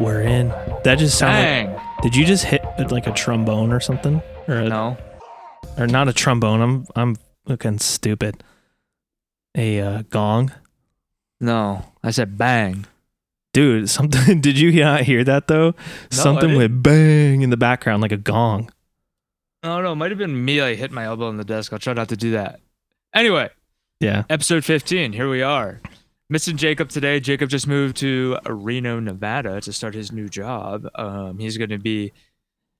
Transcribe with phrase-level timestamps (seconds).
[0.00, 0.48] We're in.
[0.84, 1.42] That just sounded.
[1.42, 1.80] Bang.
[2.02, 4.22] Did you just hit uh, like a trombone or something?
[4.46, 4.96] Or a, No.
[5.76, 6.60] or not a trombone?
[6.60, 7.16] I'm I'm
[7.46, 8.42] looking stupid.
[9.56, 10.52] A uh, gong,
[11.40, 11.84] No.
[12.02, 12.86] I said bang.
[13.52, 13.90] dude.
[13.98, 14.40] Something.
[14.40, 15.74] Did you not hear that though?
[16.10, 16.56] something didn't.
[16.58, 18.70] went bang in the background like a gong.
[19.64, 20.60] Oh no, it might have been me.
[20.60, 21.72] I hit my elbow on the desk.
[21.72, 22.60] I'll try not to do that.
[23.12, 23.48] Anyway,
[24.00, 24.24] Yeah.
[24.30, 25.12] episode 15.
[25.12, 25.80] Here we are.
[26.30, 27.20] Missing Jacob today.
[27.20, 30.86] Jacob just moved to Reno, Nevada to start his new job.
[30.94, 32.12] Um, he's going to be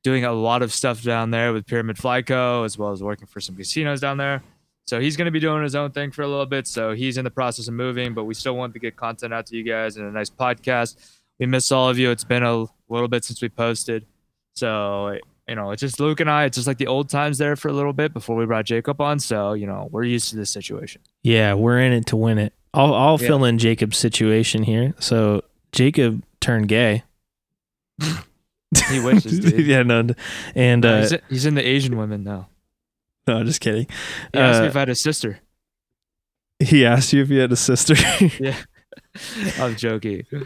[0.04, 3.40] doing a lot of stuff down there with Pyramid Flyco, as well as working for
[3.40, 4.42] some casinos down there.
[4.86, 6.66] So he's going to be doing his own thing for a little bit.
[6.66, 9.46] So he's in the process of moving, but we still want to get content out
[9.46, 10.96] to you guys and a nice podcast.
[11.40, 12.10] We miss all of you.
[12.10, 14.06] It's been a little bit since we posted.
[14.54, 16.44] So, you know, it's just Luke and I.
[16.44, 19.00] It's just like the old times there for a little bit before we brought Jacob
[19.00, 19.18] on.
[19.18, 21.00] So, you know, we're used to this situation.
[21.22, 22.52] Yeah, we're in it to win it.
[22.74, 23.26] I'll I'll Yeah.
[23.28, 24.94] fill in Jacob's situation here.
[24.98, 25.42] So
[25.72, 27.02] Jacob turned gay.
[28.90, 29.66] He wishes, dude.
[29.66, 30.06] yeah, no,
[30.54, 32.48] and uh, he's, he's in the Asian women now.
[33.26, 33.86] no, just kidding.
[34.34, 35.40] He asked me Uh, if I had a sister.
[36.60, 37.94] He asked you if you had a sister.
[38.38, 38.56] Yeah,
[39.58, 40.26] I'm joking.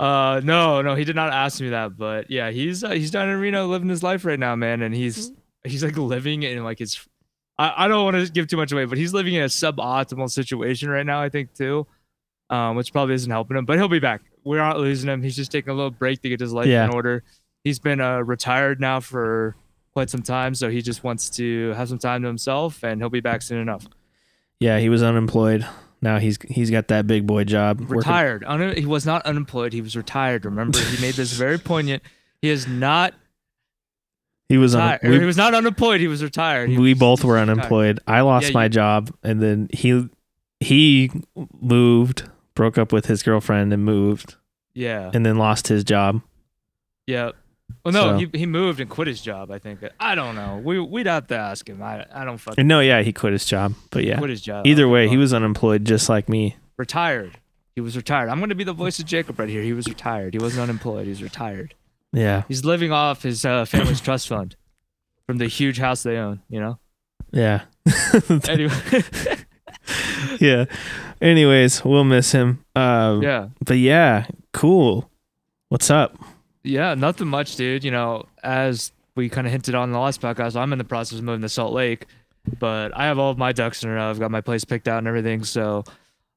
[0.00, 1.96] Uh, no, no, he did not ask me that.
[1.96, 4.94] But yeah, he's uh, he's down in Reno living his life right now, man, and
[4.94, 5.30] he's
[5.64, 6.98] he's like living in like his.
[7.58, 10.30] I, I don't want to give too much away, but he's living in a suboptimal
[10.30, 11.20] situation right now.
[11.20, 11.86] I think too,
[12.48, 13.66] um, which probably isn't helping him.
[13.66, 14.22] But he'll be back.
[14.42, 15.22] We're not losing him.
[15.22, 16.86] He's just taking a little break to get his life Yeah.
[16.86, 17.22] in order.
[17.62, 19.54] He's been uh, retired now for
[19.92, 23.10] quite some time, so he just wants to have some time to himself, and he'll
[23.10, 23.84] be back soon enough.
[24.60, 25.66] yeah, he was unemployed.
[26.02, 27.90] Now he's he's got that big boy job.
[27.90, 28.42] retired.
[28.46, 29.72] Un- he was not unemployed.
[29.72, 30.44] He was retired.
[30.44, 32.02] Remember, he made this very poignant.
[32.40, 33.12] He is not
[34.48, 36.00] He was un- we, he was not unemployed.
[36.00, 36.70] He was retired.
[36.70, 37.58] He we was- both were was retired.
[37.58, 38.00] unemployed.
[38.06, 40.08] I lost Yeah, my you- job, and then he
[40.60, 41.10] he
[41.60, 44.36] moved, broke up with his girlfriend, and moved,
[44.74, 46.20] Yeah, and then lost his job.
[47.06, 47.30] yeah.
[47.84, 49.50] Well, no, So- he, he moved and quit his job.
[49.50, 49.80] I think.
[49.98, 50.60] I don't know.
[50.64, 51.82] We we'd have to ask him.
[51.82, 54.18] I I don't fucking no, yeah, he quit his job, but yeah.
[54.18, 54.66] quit his job.
[54.66, 56.56] Either way, Well, he was unemployed, just like me.
[56.76, 57.38] retired.
[57.74, 58.28] He was retired.
[58.28, 59.62] I'm gonna be the voice of Jacob right here.
[59.62, 60.34] He was retired.
[60.34, 61.04] He wasn't unemployed.
[61.04, 61.74] He was retired.
[62.12, 64.56] Yeah, He's living off his uh, family's trust fund
[65.26, 66.40] from the huge house they own.
[66.48, 66.78] You know.
[67.30, 67.62] yeah,
[68.48, 68.72] Anyway.
[70.40, 70.64] yeah.
[71.20, 72.64] Anyways, we'll miss him.
[72.74, 73.48] Uh, yeah.
[73.64, 75.10] but yeah, cool.
[75.68, 76.16] What's up?
[76.62, 77.84] Yeah, nothing much, dude.
[77.84, 80.84] You know, as we kind of hinted on in the last podcast, I'm in the
[80.84, 82.06] process of moving to Salt Lake,
[82.58, 84.10] but I have all of my ducks in a row.
[84.10, 85.84] I've got my place picked out and everything, so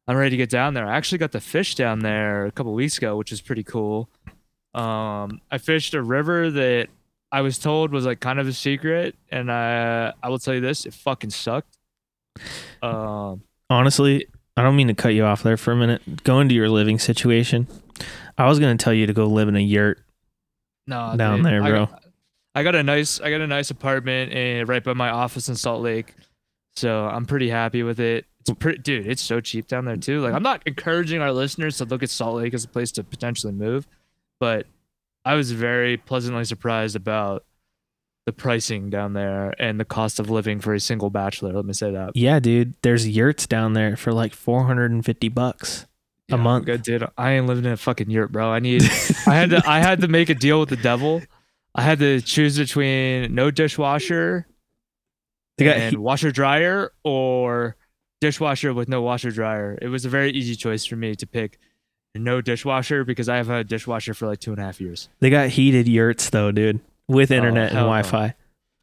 [0.07, 0.87] I'm ready to get down there.
[0.87, 4.09] I actually got to fish down there a couple weeks ago, which is pretty cool.
[4.73, 6.87] Um, I fished a river that
[7.31, 10.61] I was told was like kind of a secret, and I I will tell you
[10.61, 11.77] this, it fucking sucked.
[12.81, 16.23] Um, Honestly, I don't mean to cut you off there for a minute.
[16.23, 17.67] Go into your living situation.
[18.37, 19.99] I was gonna tell you to go live in a yurt.
[20.87, 21.85] No, Down dude, there, I bro.
[21.87, 22.03] got-
[22.55, 25.55] I got a nice I got a nice apartment and right by my office in
[25.55, 26.13] Salt Lake.
[26.75, 28.25] So I'm pretty happy with it.
[28.41, 30.21] It's pretty dude, it's so cheap down there too.
[30.21, 33.03] Like I'm not encouraging our listeners to look at Salt Lake as a place to
[33.03, 33.87] potentially move,
[34.39, 34.67] but
[35.25, 37.43] I was very pleasantly surprised about
[38.27, 41.53] the pricing down there and the cost of living for a single bachelor.
[41.53, 42.15] Let me say that.
[42.15, 42.75] Yeah, dude.
[42.83, 45.87] There's yurts down there for like 450 bucks
[46.29, 46.65] a Yeah, month.
[46.65, 47.05] Good dude.
[47.17, 48.49] I ain't living in a fucking yurt, bro.
[48.51, 48.83] I need
[49.27, 51.21] I had to I had to make a deal with the devil.
[51.75, 54.47] I had to choose between no dishwasher
[55.57, 57.75] They got and he- washer dryer or
[58.21, 59.77] dishwasher with no washer dryer.
[59.81, 61.59] It was a very easy choice for me to pick
[62.15, 65.09] no dishwasher because I have had a dishwasher for like two and a half years.
[65.19, 67.79] they got heated yurts though, dude, with oh, internet and.
[67.79, 68.35] Wi-Fi.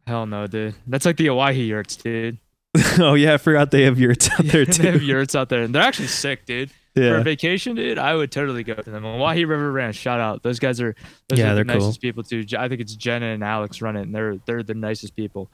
[0.06, 0.74] Hell no, dude.
[0.88, 2.38] That's like the Owyhee yurts, dude.
[2.98, 4.82] oh yeah, I forgot they have yurts out there too.
[4.82, 6.70] they have yurts out there, and they're actually sick, dude.
[6.94, 9.04] For yeah, a vacation, dude, I would totally go to them.
[9.04, 10.42] Owyhee River Ranch, shout out.
[10.42, 10.94] Those guys are
[11.28, 11.86] those Yeah, are the they're cool.
[11.86, 12.44] nicest people too.
[12.58, 15.50] I think it's Jenna and Alex run it, and they're they're the nicest people.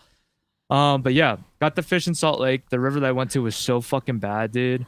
[0.71, 2.69] Um, but yeah, got the fish in Salt Lake.
[2.71, 4.87] The river that I went to was so fucking bad, dude.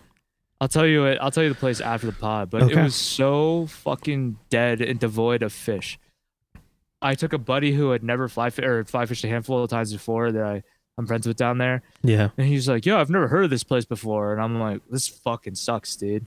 [0.60, 1.18] I'll tell you it.
[1.20, 2.80] I'll tell you the place after the pod, but Okay.
[2.80, 5.98] it was so fucking dead and devoid of fish.
[7.00, 9.70] I took a buddy who had never fly fi- or fly fished a handful of
[9.70, 10.62] times before that I
[10.96, 12.30] I'm friends with down there, yeah.
[12.36, 15.06] and he's like, "Yo, I've never heard of this place before," and I'm like, "This
[15.06, 16.26] fucking sucks, dude."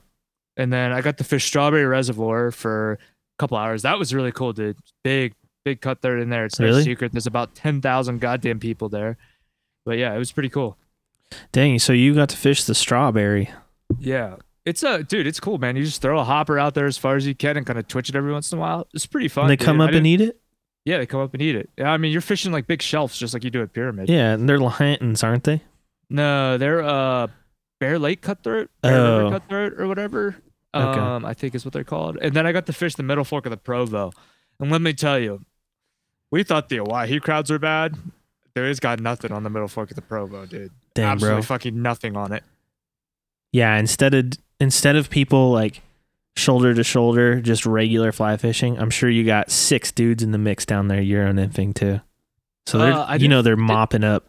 [0.56, 2.98] And then I got the fish Strawberry Reservoir for a
[3.38, 3.82] couple hours.
[3.82, 4.76] That was really cool, dude.
[5.02, 5.34] Big,
[5.64, 6.44] big cut there in there.
[6.44, 6.84] It's no Really?
[6.84, 7.12] secret.
[7.12, 9.16] There's about ten thousand goddamn people there.
[9.86, 10.76] But yeah, it was pretty cool.
[11.52, 13.50] Dang, so you got to fish the strawberry.
[13.98, 14.36] Yeah.
[14.64, 15.74] It's a dude, it's cool, man.
[15.74, 17.88] You just throw a hopper out there as far as you can and kind of
[17.88, 18.86] twitch it every once in a while.
[18.94, 19.44] It's pretty fun.
[19.44, 19.64] And they dude.
[19.66, 20.38] come up and eat it?
[20.84, 21.70] Yeah, they come up and eat it.
[21.76, 24.08] Yeah, I mean, you're fishing like big shelves just like you do at Pyramid.
[24.08, 25.62] Yeah, and they're Lahontans, aren't they?
[26.10, 27.28] No, they're uh
[27.82, 29.30] Bear Lake cutthroat, Bear River Oh.
[29.32, 30.36] cutthroat, or whatever.
[30.72, 31.00] Okay.
[31.00, 32.16] Um, I think is what they're called.
[32.22, 34.12] And then I got to fish the middle fork of the Provo.
[34.60, 35.44] And let me tell you,
[36.30, 37.96] we thought the Owyhee crowds were bad.
[38.54, 40.70] There is got nothing on the middle fork of the Provo, dude.
[40.94, 41.42] Dang, Absolutely bro.
[41.42, 42.44] fucking nothing on it.
[43.50, 45.82] Yeah, instead of instead of people like
[46.36, 50.38] shoulder to shoulder, just regular fly fishing, I'm sure you got six dudes in the
[50.38, 52.00] mix down there Euro nymphing too.
[52.66, 54.28] So they're Uh, you know they're mopping up.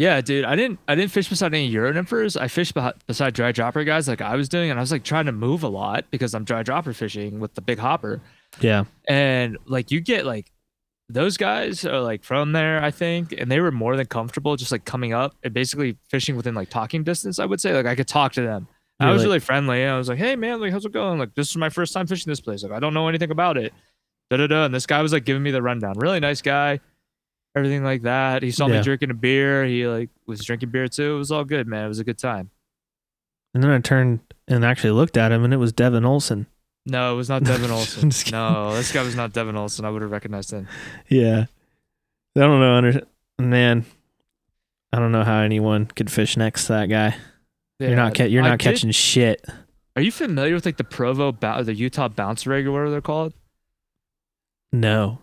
[0.00, 0.46] Yeah, dude.
[0.46, 2.40] I didn't I didn't fish beside any Euro nymphers.
[2.40, 2.74] I fished
[3.06, 5.62] beside dry dropper guys like I was doing, and I was like trying to move
[5.62, 8.22] a lot because I'm dry dropper fishing with the big hopper.
[8.62, 8.84] Yeah.
[9.06, 10.50] And like you get like
[11.10, 14.72] those guys are like from there, I think, and they were more than comfortable just
[14.72, 17.38] like coming up and basically fishing within like talking distance.
[17.38, 18.68] I would say like I could talk to them.
[19.00, 19.84] I was really friendly.
[19.84, 21.18] I was like, "Hey man, like how's it going?
[21.18, 22.62] Like this is my first time fishing this place.
[22.62, 23.74] Like I don't know anything about it."
[24.30, 24.64] Da da da.
[24.64, 25.98] And this guy was like giving me the rundown.
[25.98, 26.80] Really nice guy.
[27.56, 28.42] Everything like that.
[28.42, 28.78] He saw Yeah.
[28.78, 29.64] me drinking a beer.
[29.64, 31.14] He like was drinking beer too.
[31.16, 31.84] It was all good, man.
[31.86, 32.50] It was a good time.
[33.54, 36.46] And then I turned and actually looked at him and it was Devin Olsen.
[36.86, 38.04] No, it was not Devin Olsen.
[38.04, 38.38] I'm just kidding.
[38.38, 39.84] no, this guy was not Devin Olsen.
[39.84, 40.68] I would have recognized him.
[41.08, 41.46] Yeah.
[42.36, 43.02] I don't know under
[43.40, 43.84] man.
[44.92, 47.16] I don't know how anyone could fish next to that guy.
[47.80, 49.44] you're not Yeah, ca- you're I not did- catching shit.
[49.96, 53.00] Are you familiar with like the Provo, bou- the Utah bounce rig or whatever they're
[53.00, 53.34] called?
[54.72, 55.18] No.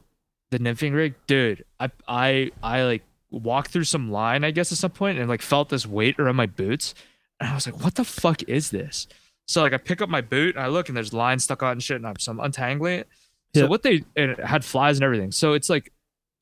[0.51, 1.65] The nymphing rig, dude.
[1.79, 5.41] I I I like walked through some line, I guess, at some point, and like
[5.41, 6.93] felt this weight around my boots,
[7.39, 9.07] and I was like, "What the fuck is this?"
[9.47, 11.73] So like I pick up my boot and I look, and there's lines stuck on
[11.73, 13.07] and shit, and I'm so I'm untangling it.
[13.55, 15.31] So what they and it had flies and everything.
[15.31, 15.91] So it's like,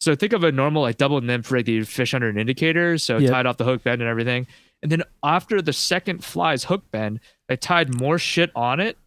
[0.01, 2.97] so think of a normal like double nymph rig that you fish under an indicator,
[2.97, 3.31] so Yep.
[3.31, 4.47] tied off the hook bend and everything.
[4.83, 7.19] And then after the second fly's hook bend,
[7.49, 8.97] I tied more shit on it,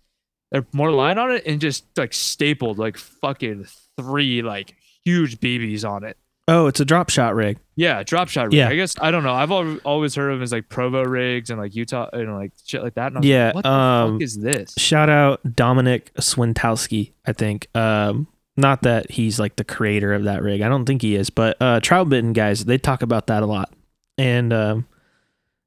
[0.53, 3.67] or more line on it, and just like stapled like fucking
[3.97, 4.75] three like
[5.05, 6.17] huge BBs on it.
[6.51, 7.59] Oh, it's a drop shot rig.
[7.77, 8.55] Yeah, drop shot rig.
[8.55, 8.69] Yeah.
[8.71, 9.35] I guess I don't know.
[9.35, 12.53] I've al- always heard of them as like Provo rigs and like Utah and like
[12.65, 13.09] shit like that.
[13.09, 14.75] And I was Yeah, like, what the um, fuck is this?
[14.79, 17.69] Shout out Domenick Swentosky, I think.
[17.77, 20.63] Um not that he's like the creator of that rig.
[20.63, 23.71] I don't think he is, but uh Troutbitten guys, they talk about that a lot.
[24.17, 24.87] And um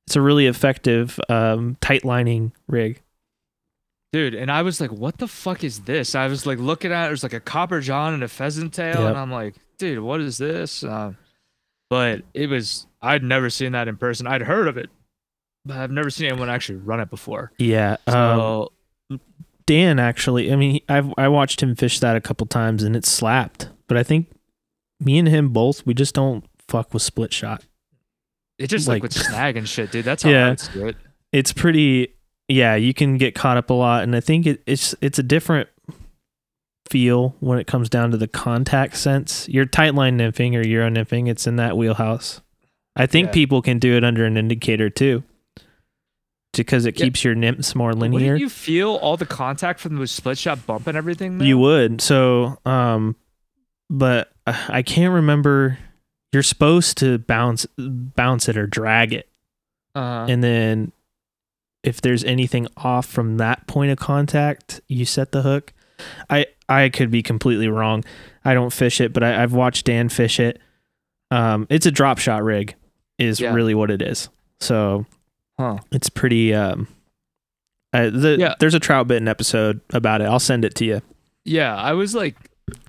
[0.08, 3.02] it's a really effective um tight lining rig.
[4.14, 6.16] Dude, and I was like, what the fuck is this?
[6.16, 9.00] I was like looking at it, was like a copper john and a pheasant tail,
[9.00, 9.10] Yep.
[9.10, 10.84] and I'm like, dude, what is this?
[10.84, 11.18] Um,
[11.90, 14.28] but it was I'd never seen that in person.
[14.28, 14.90] I'd heard of it,
[15.66, 17.52] but I've never seen anyone actually run it before.
[17.58, 17.98] Yeah.
[18.08, 18.68] Um
[19.66, 23.06] Dan actually, I mean, I've I watched him fish that a couple times and it
[23.06, 23.70] slapped.
[23.88, 24.28] But I think
[25.00, 27.64] me and him both, we just don't fuck with split shot.
[28.58, 30.04] it just like, like- with snag and shit, dude.
[30.06, 30.48] That's how Yeah.
[30.48, 30.96] I would do it.
[31.32, 32.14] It's pretty
[32.52, 35.24] yeah, you can get caught up a lot and I think it, it's it's a
[35.24, 35.70] different
[36.90, 39.48] feel when it comes down to the contact sense.
[39.48, 42.42] Your tight line nymphing or Euro nymphing, it's in that wheelhouse.
[42.96, 43.34] I think Yeah.
[43.34, 45.24] people can do it under an indicator too.
[46.54, 47.06] Because it Yeah.
[47.06, 48.34] keeps your nymphs more linear.
[48.34, 51.40] Wouldn't you feel all the contact from the split shot bump and everything?
[51.40, 52.02] You would.
[52.02, 53.16] So, um,
[53.90, 54.32] but
[54.68, 55.78] I can't remember.
[56.34, 59.30] You're supposed to bounce, bounce it or drag it,
[59.96, 60.26] Uh-huh.
[60.30, 60.92] and then
[61.84, 65.74] if there's anything off from that point of contact, you set the hook.
[66.30, 68.04] I I could be completely wrong.
[68.46, 70.60] I don't fish it, but I, I've watched Dan fish it.
[71.30, 72.76] Um, it's a drop shot rig,
[73.20, 73.54] is Yeah.
[73.54, 74.30] really what it is.
[74.60, 75.06] So
[75.60, 75.78] Huh.
[75.92, 76.54] it's pretty.
[76.54, 76.88] Um,
[77.94, 78.56] uh, the, Yeah.
[78.60, 80.26] there's a Troutbitten episode about it.
[80.26, 81.02] I'll send it to you.
[81.46, 82.36] Yeah, I was like,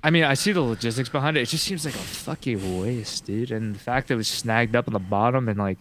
[0.04, 1.40] I mean, I see the logistics behind it.
[1.42, 3.50] It just seems like a fucking waste, dude.
[3.50, 5.78] And the fact that it was snagged up on the bottom and like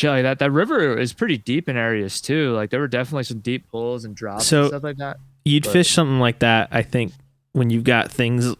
[0.00, 0.38] shit like that.
[0.40, 2.52] That river is pretty deep in areas too.
[2.54, 5.18] Like there were definitely some deep pulls and drops So- and stuff like that.
[5.44, 7.12] You'd But- fish something like that, I think,
[7.52, 8.54] when you've got things,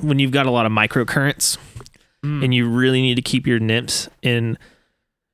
[0.00, 1.58] when you've got a lot of microcurrents,
[2.24, 2.44] Mm.
[2.44, 4.56] and you really need to keep your nymphs in.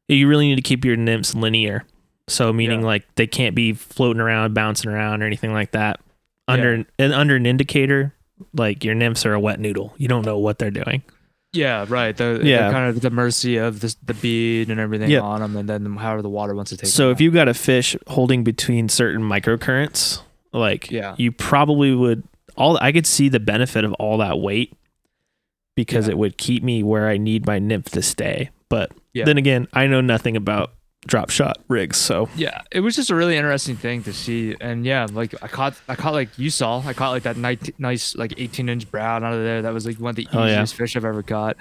[0.09, 1.85] You really need to keep your nymphs linear.
[2.29, 2.87] So meaning Yeah.
[2.87, 6.01] like they can't be floating around, bouncing around, or anything like that.
[6.49, 8.13] Under and under an indicator,
[8.53, 9.95] like your nymphs are a wet noodle.
[9.99, 11.03] You don't know what they're doing.
[11.53, 12.17] Yeah, right.
[12.17, 12.71] They're, Yeah.
[12.71, 15.23] kind of the mercy of the, the bead and everything Yep.
[15.23, 16.89] on them, and then however the water wants to take.
[16.91, 20.21] So if you got a fish holding between certain microcurrents,
[20.53, 21.15] like Yeah.
[21.19, 22.23] you probably would
[22.57, 24.75] all I could see the benefit of all that weight
[25.77, 26.13] because Yeah.
[26.13, 28.51] it would keep me where I need my nymph to stay.
[28.69, 29.25] But Yeah.
[29.25, 30.73] then again, I know nothing about
[31.07, 34.85] drop shot rigs, so Yeah, it was just a really interesting thing to see, and
[34.85, 38.15] yeah, like I caught, I caught like you saw, I caught like that nice, nice
[38.17, 39.63] like 18 inch brown out of there.
[39.63, 40.53] That was like one of the Oh, yeah.
[40.55, 41.57] easiest fish I've ever caught.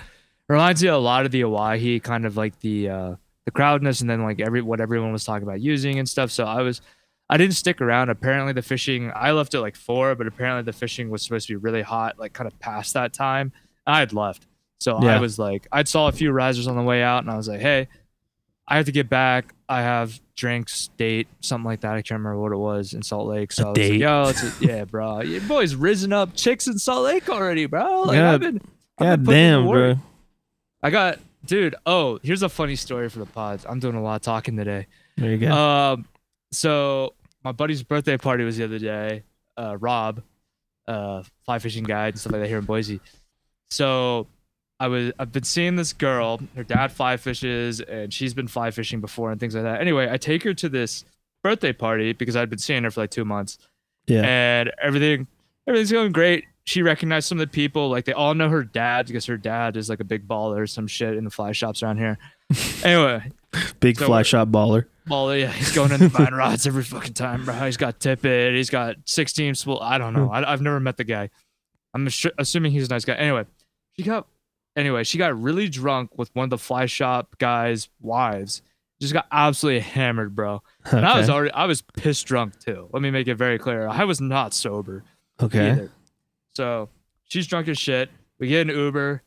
[0.47, 3.15] Reminds me a lot of the Owyhee, kind of like the uh
[3.45, 6.31] the crowdness, and then like every what everyone was talking about using and stuff.
[6.31, 6.81] So I was,
[7.29, 8.09] I didn't stick around.
[8.09, 11.53] Apparently the fishing, I left at like four, but apparently the fishing was supposed to
[11.53, 13.51] be really hot, like kind of past that time.
[13.87, 14.45] I had left,
[14.79, 15.15] so Yeah.
[15.15, 17.47] I was like, I saw a few risers on the way out, and I was
[17.47, 17.87] like, hey.
[18.69, 19.53] I have to get back.
[19.67, 21.93] I have drinks, date, something like that.
[21.93, 23.51] I can't remember what it was in Salt Lake.
[23.51, 23.91] So A I was date?
[23.91, 25.21] like, yo, it's a, yeah, bro.
[25.21, 28.03] Your boy's risen up chicks in Salt Lake already, bro.
[28.03, 28.31] Like Yeah.
[28.33, 28.61] I've been,
[28.99, 29.95] I've God been putting in the damn, bro.
[30.83, 31.75] I got, dude.
[31.85, 33.65] Oh, here's a funny story for the pods.
[33.67, 34.87] I'm doing a lot of talking today.
[35.17, 35.51] There you go.
[35.51, 36.05] Um,
[36.51, 39.23] so my buddy's birthday party was the other day.
[39.57, 40.21] Uh, Rob,
[40.87, 43.01] uh, fly fishing guide and stuff like that here in Boise.
[43.71, 44.27] So
[44.79, 46.39] I was I've been seeing this girl.
[46.55, 49.81] Her dad fly fishes, and she's been fly fishing before and things like that.
[49.81, 51.03] Anyway, I take her to this
[51.43, 53.57] birthday party because I'd been seeing her for like two months,
[54.07, 54.21] yeah.
[54.21, 55.27] and everything
[55.67, 56.45] everything's going great.
[56.63, 59.75] She recognized some of the people, like they all know her dad because her dad
[59.75, 62.17] is like a big baller or some shit in the fly shops around here.
[62.83, 63.31] anyway,
[63.79, 64.85] Big so fly shop baller.
[65.07, 67.55] well, yeah, he's going in the vine rods every fucking time, bro.
[67.65, 68.53] He's got tippet.
[68.53, 69.79] He's got 16 spool.
[69.81, 70.27] I don't know.
[70.27, 70.33] Hmm.
[70.33, 71.29] I, I've never met the guy.
[71.93, 72.07] I'm
[72.37, 73.15] assuming he's a nice guy.
[73.15, 73.45] Anyway,
[73.97, 74.27] she got
[74.75, 75.03] anyway.
[75.03, 78.61] She got really drunk with one of the fly shop guys' wives.
[79.01, 80.61] Just got absolutely hammered, bro.
[80.91, 82.89] And I was already I was pissed drunk too.
[82.91, 83.87] Let me make it very clear.
[83.87, 85.03] I was not sober
[85.41, 85.71] Okay.
[85.71, 85.91] either.
[86.53, 86.89] So
[87.25, 88.09] she's drunk as shit.
[88.39, 89.23] We get an Uber.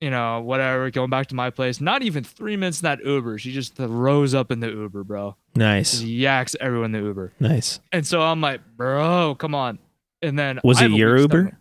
[0.00, 0.90] You know, whatever.
[0.90, 1.80] Going back to my place.
[1.80, 3.38] Not even three minutes in that Uber.
[3.38, 5.36] She just throws up in the Uber, bro.
[5.54, 6.02] Just Nice.
[6.02, 7.32] yaks everyone in the Uber.
[7.40, 7.80] Nice.
[7.92, 9.78] And so I'm like, bro, come on.
[10.22, 11.38] And then Was I it your Uber?
[11.46, 11.54] stomach.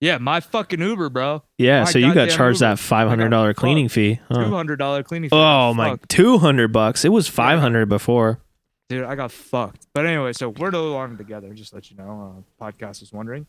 [0.00, 1.42] Yeah, my fucking Uber, bro.
[1.58, 1.84] Yeah.
[1.84, 2.70] My so you got charged Uber.
[2.74, 4.16] that five hundred dollar cleaning fee.
[4.16, 4.48] Two Huh.
[4.50, 5.30] hundred dollar cleaning.
[5.30, 5.36] fee.
[5.36, 7.04] Oh my, two hundred bucks.
[7.04, 8.40] It was five hundred before.
[8.88, 9.86] dude, I got fucked.
[9.94, 11.52] But anyway, so we're no longer together.
[11.54, 13.46] Just to let you know, uh, podcast is wondering.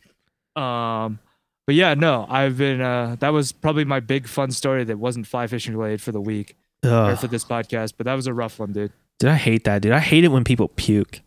[0.56, 1.20] Um,
[1.66, 2.80] but yeah, no, I've been.
[2.82, 6.22] Uh, that was probably my big fun story that wasn't fly fishing related for the
[6.22, 7.94] week or for this podcast.
[7.98, 8.94] But that was a rough one, dude.
[9.20, 9.92] Dude, I hate that, dude.
[9.92, 11.22] I hate it when people puke.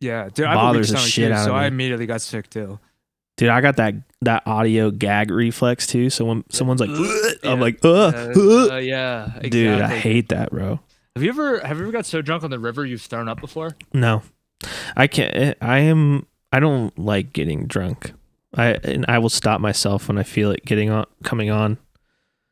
[0.00, 2.06] Yeah, dude, I have a weak Bothers the shit too, out of so I immediately
[2.06, 2.78] got sick too.
[3.40, 6.10] Dude, I got that that audio gag reflex too.
[6.10, 7.50] So when someone's like, Yeah.
[7.52, 9.48] I'm like, uh, Uh, uh, yeah, exactly.
[9.50, 10.78] dude, I hate that, bro.
[11.16, 13.40] Have you ever have you ever got so drunk on the river you've thrown up
[13.40, 13.76] before?
[13.94, 14.22] No,
[14.94, 15.34] I can't.
[15.34, 16.26] eh, I am.
[16.52, 18.12] I don't like getting drunk.
[18.54, 21.78] I and I will stop myself when I feel it getting on, coming on.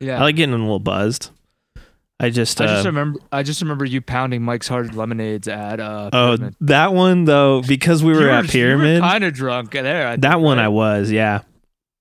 [0.01, 0.19] Yeah.
[0.19, 1.31] I like getting a little buzzed.
[2.21, 2.61] I just.
[2.61, 6.37] I just uh, remember I just remember you pounding Mike's Hard Lemonades at uh oh,
[6.37, 6.57] Pyramid.
[6.63, 9.01] that one though, because we were at Pyramid.
[9.01, 10.07] kind of drunk there.
[10.07, 10.65] I think, that one right?
[10.65, 11.43] I was, yeah.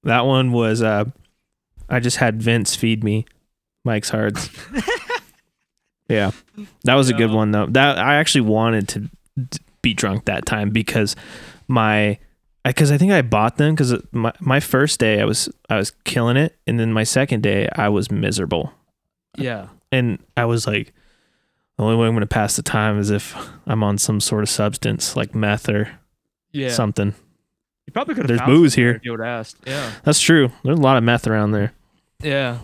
[0.04, 0.82] That one was.
[0.82, 1.06] uh
[1.90, 3.26] I just had Vince feed me
[3.86, 4.50] Mike's Hards.
[6.10, 6.32] yeah,
[6.84, 7.68] that was a good one though.
[7.68, 9.10] That I actually wanted to
[9.82, 11.16] be drunk that time because
[11.68, 12.18] my
[12.66, 15.92] because I think I bought them because my my first day I was I was
[16.04, 18.74] killing it, and then my second day I was miserable,
[19.38, 19.68] yeah.
[19.92, 20.94] And I was like,
[21.78, 24.44] the only way I'm going to pass the time is if I'm on some sort
[24.44, 25.90] of substance like meth or
[26.52, 26.70] Yeah.
[26.70, 27.14] something.
[27.86, 28.96] you probably could have There's booze here.
[28.96, 29.58] If you would have asked.
[29.66, 29.92] Yeah.
[30.04, 30.52] That's true.
[30.64, 31.74] There's a lot of meth around there.
[32.22, 32.60] Yeah.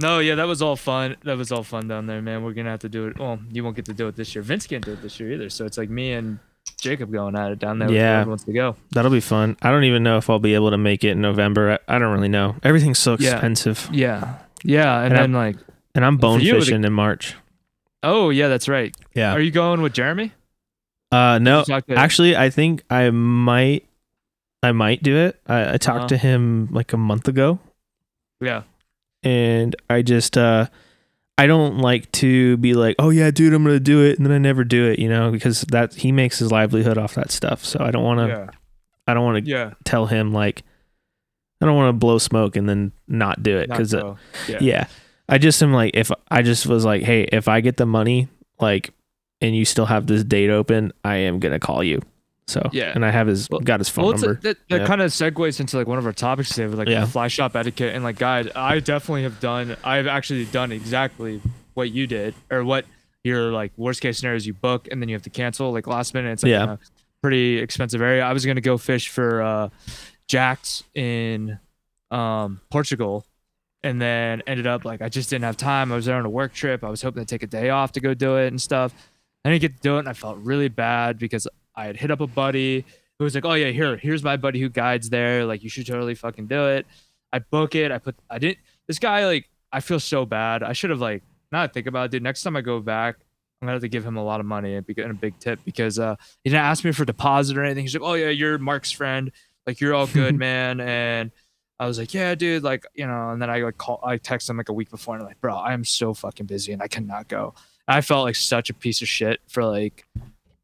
[0.00, 1.16] No, yeah, that was all fun.
[1.24, 2.42] That was all fun down there, man.
[2.42, 3.18] We're gonna have to do it.
[3.18, 4.42] Well, you won't get to do it this year.
[4.42, 5.48] Vince can't do it this year either.
[5.48, 6.40] So it's like me and
[6.80, 7.90] Jacob going at it down there.
[7.90, 8.24] Yeah.
[8.24, 8.74] wants to go.
[8.90, 9.56] That'll be fun.
[9.62, 11.78] I don't even know if I'll be able to make it in November.
[11.88, 12.56] I, I don't really know.
[12.64, 13.88] Everything's so expensive.
[13.92, 14.38] Yeah.
[14.64, 15.56] Yeah, and, And then like,
[15.94, 17.34] And I'm bone you, the- fishing in March.
[18.02, 18.94] oh yeah, that's right.
[19.14, 19.32] Yeah.
[19.32, 20.32] Are you going with Jeremy?
[21.12, 21.64] Uh no.
[21.64, 23.86] To- Actually, I think I might
[24.62, 25.40] I might do it.
[25.46, 26.08] I, I talked Uh-huh.
[26.08, 27.58] to him like a month ago
[28.40, 28.62] yeah.
[29.22, 30.66] and I just uh
[31.36, 34.24] I don't like to be like, "Oh yeah, dude, I'm going to do it." And
[34.24, 37.32] then I never do it, you know, because that he makes his livelihood off that
[37.32, 37.64] stuff.
[37.64, 38.50] So I don't want to Yeah.
[39.08, 39.72] I don't want to Yeah.
[39.84, 40.62] tell him like
[41.60, 44.16] I don't want to blow smoke and then not do it cuz go.
[44.48, 44.58] yeah.
[44.60, 44.86] yeah.
[45.28, 48.28] I just am like if I just was like, hey, if I get the money,
[48.60, 48.90] like,
[49.40, 52.00] and you still have this date open, I am gonna call you.
[52.46, 52.92] So Yeah.
[52.94, 54.40] and I have his Well- got his phone Well, it's a- number.
[54.42, 54.86] that, that Yeah.
[54.86, 57.06] kind of segues into like one of our topics today, with like Yeah.
[57.06, 58.50] fly shop etiquette and like guide.
[58.54, 59.76] I definitely have done.
[59.82, 61.40] I've actually done exactly
[61.72, 62.84] what you did, or what
[63.24, 66.12] your like worst case scenarios you book and then you have to cancel like last
[66.12, 66.32] minute.
[66.32, 66.72] It's like Yeah.
[66.74, 66.78] a
[67.22, 68.22] pretty expensive area.
[68.22, 69.68] I was gonna go fish for uh,
[70.28, 71.58] Jack's in
[72.10, 73.24] um, Portugal,
[73.84, 75.92] and then ended up like I just didn't have time.
[75.92, 76.82] I was there on a work trip.
[76.82, 78.92] I was hoping to take a day off to go do it and stuff.
[79.44, 82.10] I didn't get to do it, and I felt really bad because I had hit
[82.10, 82.86] up a buddy
[83.18, 85.44] who was like, "Oh yeah, here, here's my buddy who guides there.
[85.44, 86.86] Like, you should totally fucking do it."
[87.30, 87.92] I book it.
[87.92, 88.16] I put.
[88.30, 88.58] I didn't.
[88.88, 89.48] This guy like.
[89.70, 90.62] I feel so bad.
[90.62, 91.22] I should have like.
[91.52, 92.22] Now think about it, dude.
[92.22, 93.16] Next time I go back,
[93.60, 95.98] I'm gonna have to give him a lot of money and a big tip because
[95.98, 97.84] uh he didn't ask me for deposit or anything.
[97.84, 99.30] He's like, "Oh yeah, you're Mark's friend.
[99.66, 101.32] Like you're all good, man." And
[101.80, 102.62] I was like, "Yeah, dude.
[102.62, 104.00] Like you know." And then I like call.
[104.04, 106.46] I text him like a week before and I'm like, "Bro, I am so fucking
[106.46, 107.54] busy and I cannot go."
[107.88, 110.06] I felt like such a piece of shit for like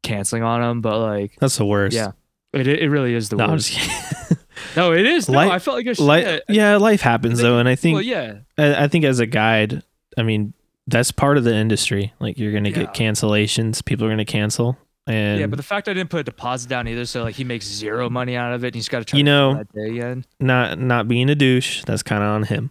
[0.03, 1.95] canceling on him, but like That's the worst.
[1.95, 2.11] yeah,
[2.53, 3.77] it it really is the No, worst.
[4.75, 5.27] No, it is.
[5.27, 6.05] No, Life- I felt like a shit.
[6.05, 9.19] Li- yeah, life happens They- though, and I think well, yeah, I, I think as
[9.19, 9.83] a guide,
[10.17, 10.53] I mean,
[10.87, 12.13] that's part of the industry.
[12.19, 13.83] Like you're gonna get cancellations.
[13.83, 14.77] People are gonna cancel,
[15.07, 17.43] and yeah, but the fact I didn't put a deposit down either, so like he
[17.43, 19.71] makes zero money out of it, and he's got to try You to know- that
[19.73, 20.25] day again.
[20.39, 21.83] not not being a douche.
[21.85, 22.69] That's kind of on him.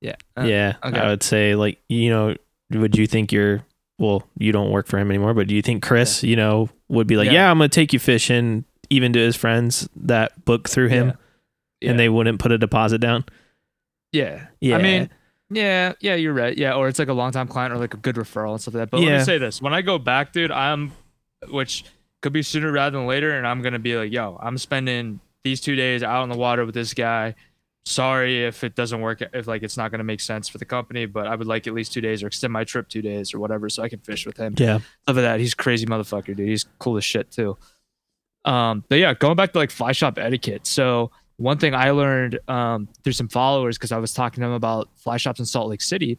[0.00, 0.98] Yeah, uh, yeah, okay.
[0.98, 2.34] I would say like you know,
[2.72, 3.64] would you think you're
[3.98, 4.22] well?
[4.38, 7.16] You don't work for him anymore, but do you think Chris, you know, would be
[7.16, 7.32] like, Yeah.
[7.32, 11.14] yeah, I'm gonna take you fishing, even to his friends that book through him,
[11.80, 11.90] Yeah.
[11.90, 13.24] and they wouldn't put a deposit down?
[14.12, 14.46] Yeah.
[14.60, 14.76] Yeah.
[14.76, 15.10] I mean,
[15.50, 16.56] yeah, yeah, you're right.
[16.56, 18.82] Yeah, or it's like a longtime client or like a good referral and stuff like
[18.82, 18.90] that.
[18.90, 19.18] But let Yeah.
[19.18, 20.92] me say this: when I go back, dude, I'm,
[21.50, 21.84] which
[22.22, 25.60] could be sooner rather than later, and I'm gonna be like, yo, I'm spending these
[25.60, 27.34] two days out on the water with this guy.
[27.86, 31.06] Sorry if it doesn't work, if like it's not gonna make sense for the company,
[31.06, 33.38] but I would like at least two days or extend my trip two days or
[33.40, 34.54] whatever, so I can fish with him.
[34.56, 35.40] yeah, like that.
[35.40, 36.48] He's crazy motherfucker, dude.
[36.48, 37.58] He's cool as shit too.
[38.44, 40.66] Um, but yeah, going back to like fly shop etiquette.
[40.66, 44.54] So one thing I learned um, through some followers because I was talking to them
[44.54, 46.18] about fly shops in Salt Lake City.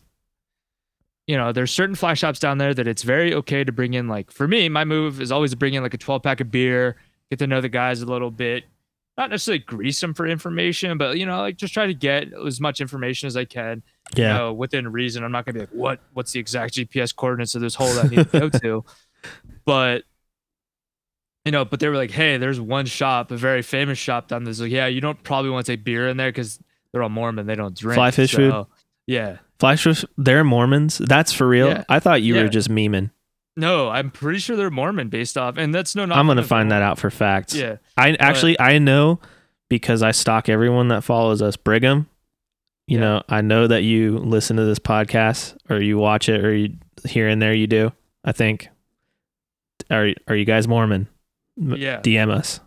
[1.27, 4.07] You know, there's certain fly shops down there that it's very okay to bring in.
[4.07, 6.51] Like for me, my move is always to bring in like a 12 pack of
[6.51, 6.97] beer,
[7.29, 8.65] get to know the guys a little bit,
[9.17, 12.59] not necessarily grease them for information, but you know, like just try to get as
[12.61, 13.81] much information as I can
[14.15, 15.23] yeah, you know, within reason.
[15.23, 18.05] I'm not gonna be like, what what's the exact GPS coordinates of this hole that
[18.05, 18.85] I need to go to?
[19.65, 20.03] But
[21.43, 24.43] you know, but they were like, hey, there's one shop, a very famous shop down
[24.43, 24.53] there.
[24.53, 26.59] Like, yeah, you don't probably want to take beer in there because
[26.91, 27.95] they're all Mormon, they don't drink.
[27.95, 28.65] Fly fish food?
[29.07, 29.37] Yeah.
[29.59, 30.97] Flash they're Mormons.
[30.97, 31.69] That's for real.
[31.69, 31.83] Yeah.
[31.89, 32.43] I thought you Yeah.
[32.43, 33.11] were just memeing.
[33.57, 36.03] No, I'm pretty sure they're Mormon based off, and that's no.
[36.03, 37.55] I'm gonna find that out for facts.
[37.55, 37.77] Yeah.
[37.97, 39.19] I actually I know
[39.69, 41.55] because I stalk everyone that follows us.
[41.55, 42.09] Brigham,
[42.87, 43.03] you Yeah.
[43.05, 46.73] know, I know that you listen to this podcast or you watch it or you
[47.07, 47.93] here and there you do.
[48.25, 48.67] I think.
[49.89, 51.07] Are are you guys Mormon?
[51.57, 52.01] Yeah.
[52.01, 52.59] DM us.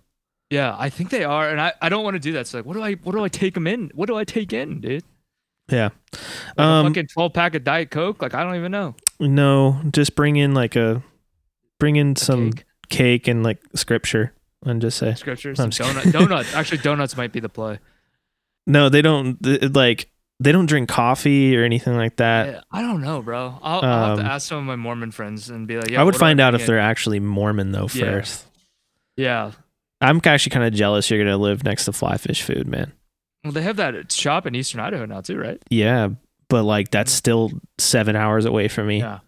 [0.51, 2.47] Yeah, I think they are, and I, I don't want to do that.
[2.47, 3.91] So like, what do I what do I take them in?
[3.95, 5.05] What do I take in, dude?
[5.69, 5.91] Yeah.
[6.57, 8.23] Like Um, a fucking 12 pack of Diet Coke?
[8.23, 8.95] Like I don't even know.
[9.21, 11.03] No, just bring in like a
[11.79, 14.33] bring in some Cake, cake, and like scripture
[14.65, 16.55] and just say scripture, some donut, donuts.
[16.55, 17.79] Actually, donuts might be the play.
[18.67, 18.89] no.
[18.89, 19.37] They don't
[19.75, 22.47] like they don't drink coffee or anything like that.
[22.47, 23.59] Yeah, I don't know, bro.
[23.61, 26.01] I'll, I'll have Um, to ask some of my Mormon friends and be like, yeah,
[26.01, 28.05] I would find out if they're actually Mormon though Yeah.
[28.05, 28.47] first.
[29.17, 29.51] Yeah.
[30.01, 32.93] I'm actually kind of jealous you're gonna live next to Fly Fish Food, man.
[33.45, 35.63] Well, they have that shop in Eastern Idaho now too, right?
[35.71, 36.11] Yeah,
[36.49, 38.99] but like that's still seven hours away from me.
[38.99, 39.21] Yeah.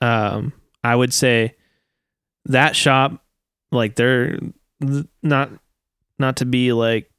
[0.00, 0.52] Um,
[0.84, 1.54] I would say
[2.46, 3.22] that shop,
[3.70, 4.38] like they're
[5.22, 5.50] not
[6.18, 7.10] not to be like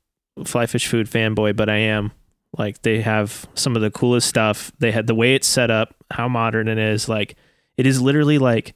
[0.45, 2.12] Fly Fish Food fanboy, but I am.
[2.58, 4.71] Like they have some of the coolest stuff.
[4.80, 7.10] They had the way it's set up, how modern it is.
[7.10, 7.36] Like
[7.78, 8.76] it is literally like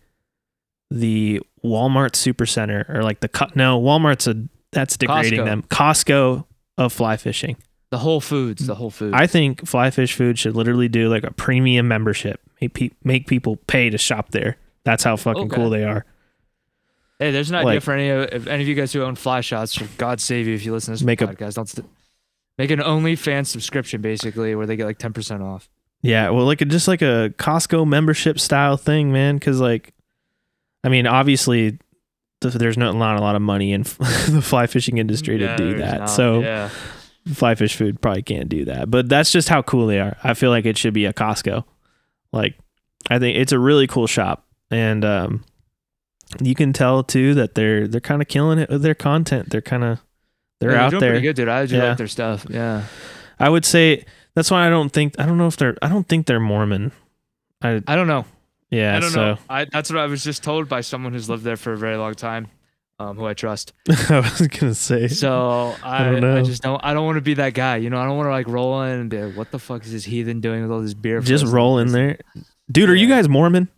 [0.89, 5.45] the Walmart Supercenter or like the no Walmart's a that's degrading Costco.
[5.45, 5.63] them.
[5.63, 6.45] Costco
[6.77, 7.57] of fly fishing.
[7.89, 9.13] The Whole Foods, the Whole Foods.
[9.17, 12.41] I think Fly Fish Food should literally do like a premium membership.
[12.61, 14.57] Make, pe- make people pay to shop there.
[14.83, 15.55] That's how fucking Okay.
[15.55, 16.05] cool they are.
[17.19, 19.15] hey, there's an idea like- for any of if any of you guys who own
[19.15, 19.77] fly shots.
[19.97, 21.55] God save you if you listen to this Make a- podcast.
[21.55, 21.87] Don't st-
[22.57, 25.69] make an OnlyFans subscription basically where they get like ten percent off.
[26.01, 29.37] Yeah, well, like a, just like a Costco membership style thing, man.
[29.37, 29.93] Because like,
[30.83, 31.79] I mean, obviously,
[32.41, 33.81] there's not, not a lot of money in
[34.29, 35.99] the fly fishing industry Yeah, to do that.
[36.01, 36.69] not- So yeah,
[37.33, 38.89] Fly Fish Food probably can't do that.
[38.89, 40.15] But that's just how cool they are.
[40.23, 41.63] I feel like it should be a Costco.
[42.31, 42.57] Like,
[43.09, 45.43] I think it's a really cool shop, and um,
[46.41, 49.49] you can tell too that they're they're kind of killing it with their content.
[49.49, 49.99] They're kind of
[50.59, 51.11] they're Yeah, out doing there.
[51.11, 51.47] Pretty good, dude.
[51.49, 51.89] I do Yeah.
[51.89, 52.45] like their stuff.
[52.49, 52.83] Yeah.
[53.39, 56.07] I would say that's why I don't think I don't know if they're I don't
[56.07, 56.91] think they're Mormon.
[57.61, 58.25] I I don't know.
[58.69, 58.95] Yeah.
[58.95, 59.37] I don't so know.
[59.49, 61.97] I that's what I was just told by someone who's lived there for a very
[61.97, 62.47] long time,
[62.99, 63.73] um, who I trust.
[64.09, 66.79] I was gonna say So I, don't I, just don't.
[66.83, 67.77] I don't want to be that guy.
[67.77, 69.85] You know, I don't want to like roll in and be like, "What the fuck
[69.85, 72.17] is this heathen doing with all this beer?" just roll in there,
[72.71, 72.89] dude.
[72.89, 73.69] Are you guys Mormon?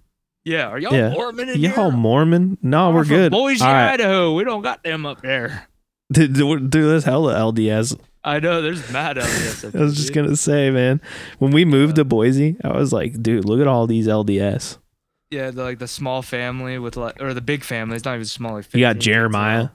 [0.45, 1.11] Yeah, are y'all Yeah.
[1.11, 1.97] Mormon in Y'all here?
[1.97, 2.57] Mormon?
[2.63, 3.31] No, we're from good.
[3.31, 3.93] Boise, right.
[3.93, 4.33] Idaho.
[4.33, 5.67] We don't got them up there.
[6.11, 7.99] Dude, dude, there's hella LDS.
[8.23, 9.75] I know there's mad LDS.
[9.79, 10.99] I was just gonna say, man,
[11.39, 14.77] when we moved to Boise, I was like, dude, look at all these LDS.
[15.31, 17.95] Yeah, the, like the small family with like, or the big family.
[17.95, 18.53] It's not even small.
[18.53, 19.69] Like You got 15 kids Jeremiah.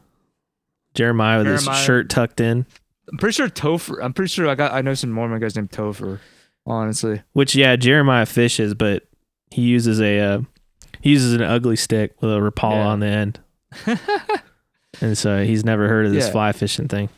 [0.95, 2.67] Jeremiah with his shirt tucked in.
[3.11, 4.03] I'm pretty sure Topher.
[4.03, 4.73] I'm pretty sure I got.
[4.73, 6.21] I know some Mormon guys named Topher.
[6.67, 9.03] Honestly, Which yeah, Jeremiah fishes, but
[9.51, 10.41] he uses a uh,
[11.03, 12.87] he uses an ugly stick with a rapala Yeah.
[12.87, 13.41] on the end,
[15.01, 16.33] and so he's never heard of this Yeah.
[16.33, 17.09] fly fishing thing.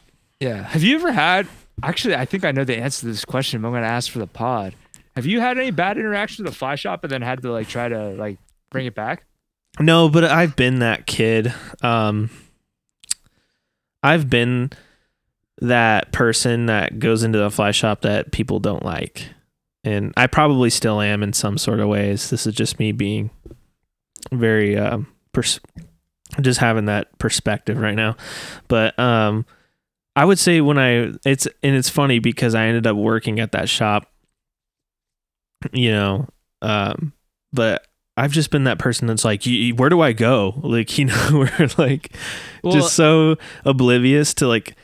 [0.41, 0.63] Yeah.
[0.63, 1.47] Have you ever had?
[1.83, 4.19] Actually, I think I know the answer to this question, but I'm gonna ask for
[4.19, 4.75] the pod.
[5.15, 7.69] Have you had any bad interaction with a fly shop and then had to like
[7.69, 8.39] try to like
[8.71, 9.25] bring it back?
[9.79, 11.53] No, but I've been that kid.
[11.83, 12.31] Um,
[14.03, 14.71] I've been
[15.61, 19.29] that person that goes into the fly shop that people don't like,
[19.85, 22.31] and I probably still am in some sort of ways.
[22.31, 23.31] This is just me being
[24.33, 25.61] very um pers-
[26.41, 28.17] just having that perspective right now.
[28.69, 29.47] But um
[30.17, 33.53] I would say when I it's and it's funny because I ended up working at
[33.53, 34.11] that shop
[35.73, 36.29] you know
[36.63, 37.13] um
[37.53, 37.87] but
[38.19, 40.55] I've just been that person that's like, "Y- y- where do I go?
[40.63, 42.15] Like, you know, we're like
[42.63, 44.75] Well, just so oblivious to like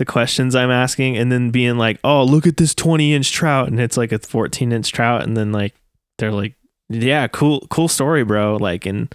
[0.00, 3.68] the questions I'm asking and then being like, oh, look at this 20 inch trout.
[3.68, 5.22] And it's like a 14 inch trout.
[5.22, 5.74] And then like,
[6.18, 6.56] they're like,
[6.88, 8.56] yeah, cool, cool story, bro.
[8.56, 9.14] Like, and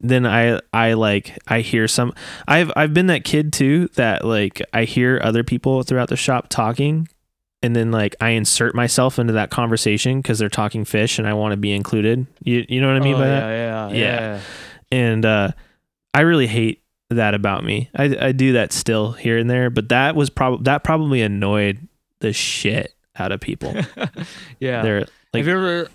[0.00, 2.12] then I, I like, I hear some,
[2.46, 6.48] I've, I've been that kid too, that like, I hear other people throughout the shop
[6.48, 7.08] talking
[7.62, 11.34] and then like I insert myself into that conversation because they're talking fish and I
[11.34, 12.26] want to be included.
[12.42, 13.50] You, you know what I mean oh, by yeah, that?
[13.50, 14.20] yeah, Yeah.
[14.20, 14.40] yeah,
[14.92, 15.50] and uh,
[16.14, 17.90] I really hate that about me.
[17.94, 21.88] I, I do that still here and there, but that was probably that probably annoyed
[22.20, 23.74] the shit out of people.
[24.60, 24.82] yeah.
[24.82, 25.88] They're like, Have you ever?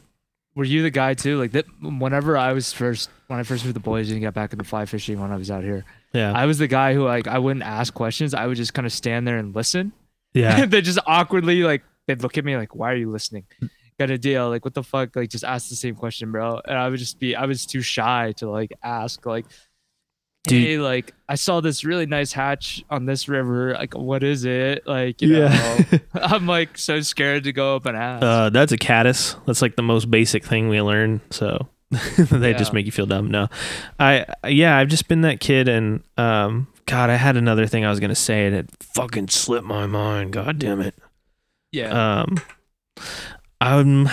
[0.55, 1.37] Were you the guy too?
[1.39, 1.65] Like that.
[1.81, 4.85] Whenever I was first, when I first moved to Boise and got back into fly
[4.85, 7.63] fishing when I was out here, yeah, I was the guy who like I wouldn't
[7.63, 8.33] ask questions.
[8.33, 9.93] I would just kind of stand there and listen.
[10.33, 13.45] yeah, they just awkwardly like they'd look at me like, "Why are you listening?"
[13.99, 14.49] Got a deal?
[14.49, 15.15] Like, what the fuck?
[15.15, 16.59] Like, just ask the same question, bro.
[16.65, 19.45] And I would just be, I was too shy to like ask, like,
[20.47, 20.63] Dude.
[20.63, 23.73] hey, like, I saw this really nice hatch on this river.
[23.73, 24.87] Like, what is it?
[24.87, 25.83] Like, you yeah.
[25.91, 28.23] know, I'm like so scared to go up and ask.
[28.23, 29.35] uh, that's a caddis.
[29.45, 31.21] That's like the most basic thing we learn.
[31.29, 31.67] So
[32.17, 33.29] they just make you feel dumb.
[33.29, 33.49] No,
[33.99, 37.89] I yeah, I've just been that kid, and um, God, I had another thing I
[37.89, 40.33] was gonna say, and it fucking slipped my mind.
[40.33, 40.95] God damn it.
[41.71, 42.21] yeah.
[42.21, 42.39] um
[43.59, 44.09] I'm.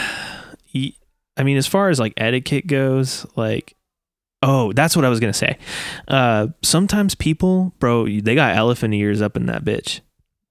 [1.36, 3.76] I mean as far as like etiquette goes like
[4.42, 5.58] oh that's what i was gonna say
[6.08, 10.00] uh sometimes people bro they got elephant ears up in that bitch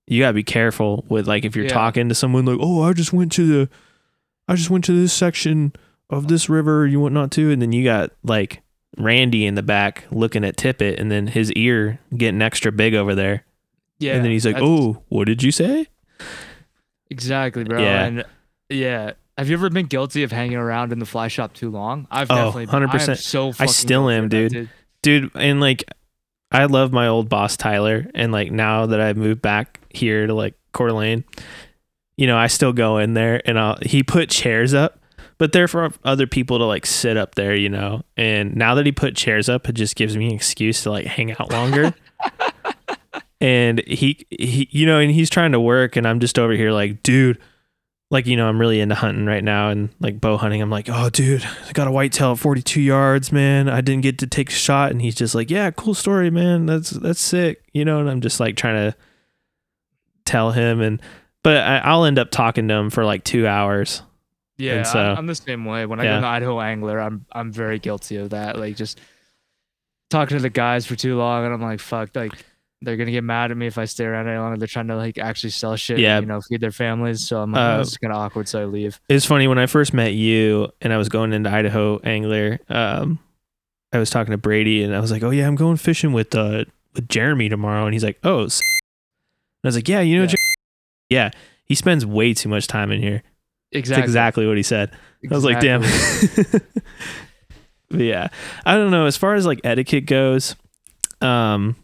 [0.07, 1.73] you gotta be careful with like if you're Yeah.
[1.73, 3.69] talking to someone like oh i just went to the
[4.47, 5.73] i just went to this section
[6.09, 8.61] of this river you want not to and then you got like
[8.97, 13.13] randy in the back looking at tippet and then his ear getting extra big over
[13.15, 13.45] there
[13.99, 14.15] yeah.
[14.15, 15.87] and then he's like oh what did you say
[17.09, 17.81] Exactly, bro.
[17.81, 18.03] Yeah.
[18.05, 18.25] And
[18.69, 19.13] yeah.
[19.37, 22.07] Have you ever been guilty of hanging around in the fly shop too long?
[22.09, 22.83] I've Oh, definitely been.
[22.83, 23.17] I 100%.
[23.17, 24.69] so I still am, that, dude.
[25.03, 25.83] dude and like
[26.51, 30.33] i love my old boss tyler and like now that i've moved back here to
[30.33, 31.23] like Coeur d'Alene,
[32.15, 34.99] you know i still go in there and i'll he put chairs up
[35.37, 38.85] but they're for other people to like sit up there you know and now that
[38.85, 41.93] he put chairs up it just gives me an excuse to like hang out longer
[43.41, 46.71] and he he you know and he's trying to work and i'm just over here
[46.71, 47.37] like dude
[48.09, 50.61] like you know i'm really into hunting right now and like bow hunting.
[50.61, 53.67] I'm like oh dude i got a whitetail at 42 yards man.
[53.69, 54.91] I didn't get to take a shot.
[54.91, 56.65] And he's just like yeah cool story man.
[56.65, 57.99] That's that's sick you know?
[57.99, 58.97] And i'm just like trying to
[60.25, 61.01] tell him and
[61.43, 64.01] but I, i'll end up talking to him for like two hours.
[64.57, 65.85] Yeah, so- I'm, I'm the same way.
[65.85, 68.57] When I go to Idaho Angler, I'm I'm very guilty of that.
[68.57, 68.99] Like just
[70.09, 72.31] talking to the guys for too long, and I'm like, fuck, like
[72.81, 74.57] they're gonna get mad at me if I stay around any longer.
[74.57, 76.17] They're trying to like actually sell shit, Yeah.
[76.17, 77.27] and, you know, feed their families.
[77.27, 78.99] So I'm like, Uh, oh, this is kind of awkward, so I leave.
[79.09, 83.17] it's funny when i first met you and i was going into idaho angler um
[83.93, 86.35] i was talking to brady and i was like oh yeah i'm going fishing with
[86.35, 90.17] uh with jeremy tomorrow and he's like oh s-" and i was like yeah you
[90.17, 90.27] know Yeah.
[90.27, 90.37] Jer-
[91.09, 91.29] yeah
[91.65, 93.23] he spends way too much time in here
[93.73, 94.01] Exactly.
[94.01, 94.91] That's exactly what he said.
[95.29, 95.81] I was like, damn.
[97.89, 98.27] But yeah.
[98.65, 99.05] I don't know.
[99.05, 100.55] As far as like etiquette goes,
[101.21, 101.75] um,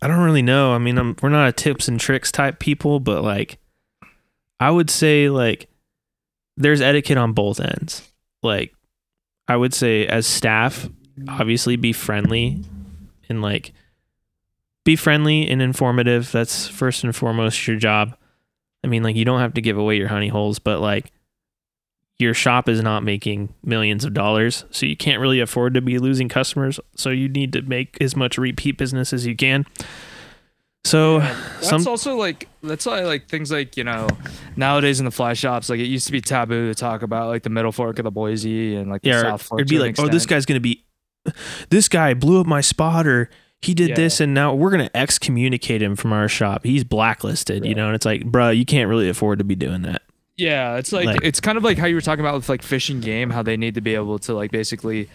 [0.00, 0.72] I don't really know.
[0.72, 3.58] I mean, I'm, we're not a tips and tricks type people, but like,
[4.60, 5.68] I would say like
[6.56, 8.08] there's etiquette on both ends.
[8.42, 8.74] Like,
[9.48, 10.88] I would say as staff,
[11.28, 12.62] obviously be friendly
[13.28, 13.72] and like
[14.84, 16.30] be friendly and informative.
[16.30, 18.16] That's first and foremost your job.
[18.84, 21.12] I mean, like you don't have to give away your honey holes, but like
[22.18, 25.98] your shop is not making millions of dollars, so you can't really afford to be
[25.98, 26.80] losing customers.
[26.96, 29.66] So you need to make as much repeat business as you can.
[30.84, 34.08] So Yeah, that's some also like that's why like things like you know
[34.56, 37.42] nowadays in the fly shops like it used to be taboo to talk about like
[37.42, 39.60] the middle fork of the Boise and like the yeah, or South Fork.
[39.60, 40.84] it'd be like, oh, this guy's gonna be,
[41.70, 43.28] this guy blew up my spot, or
[43.60, 43.94] he did Yeah.
[43.96, 46.64] this, and now we're gonna excommunicate him from our shop.
[46.64, 47.86] He's blacklisted, you know.
[47.86, 50.02] And it's like, bruh, you can't really afford to be doing that.
[50.38, 52.62] Yeah, it's like, Like- it's kind of like how you were talking about with like
[52.62, 55.10] fishing game, how they need to be able to like basically,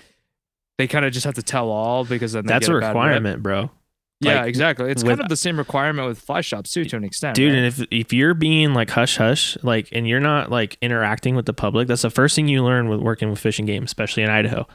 [0.77, 3.41] they kind of just have to tell all because then they That's get a requirement,
[3.41, 3.71] bro.
[4.19, 4.89] Yeah, Like, exactly.
[4.91, 7.51] It's with- kind of the same requirement with fly shops too, to an extent, dude
[7.51, 7.57] right?
[7.57, 11.45] and if if you're being like hush hush like and you're not like interacting with
[11.45, 14.29] the public that's the first thing you learn with working with fishing game especially in
[14.29, 14.65] idaho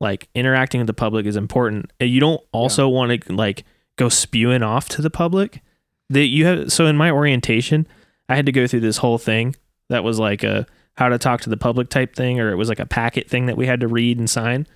[0.00, 3.64] like interacting with the public is important And you don't also want to like
[3.96, 5.62] go spewing off to the public
[6.10, 7.86] that you have so in my orientation
[8.28, 9.56] i had to go through this whole thing
[9.88, 12.68] that was like a how to talk to the public type thing, or it was
[12.68, 14.66] like a packet thing that we had to read and sign.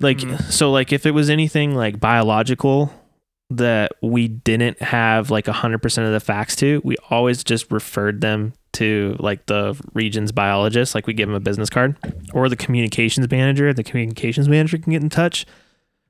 [0.00, 0.40] Like Mhm.
[0.50, 2.92] so, like if it was anything like biological
[3.50, 8.20] that we didn't have like hundred percent of the facts to, we always just referred
[8.22, 10.94] them to like the region's biologist.
[10.94, 11.96] Like we give them a business card
[12.32, 13.74] or the communications manager.
[13.74, 15.44] The communications manager can get in touch.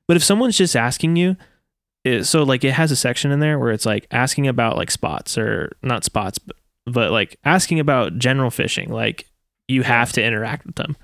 [0.07, 1.35] But if someone's just asking you,
[2.05, 4.91] it, so like it has a section in there where it's like asking about like
[4.91, 8.89] spots or not spots, but, but like asking about general fishing.
[8.91, 9.25] Like
[9.67, 10.95] you have to interact with them.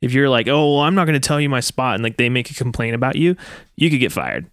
[0.00, 2.18] If you're like, oh, well, I'm not going to tell you my spot, and like
[2.18, 3.36] they make a complaint about you,
[3.76, 4.50] you could get fired.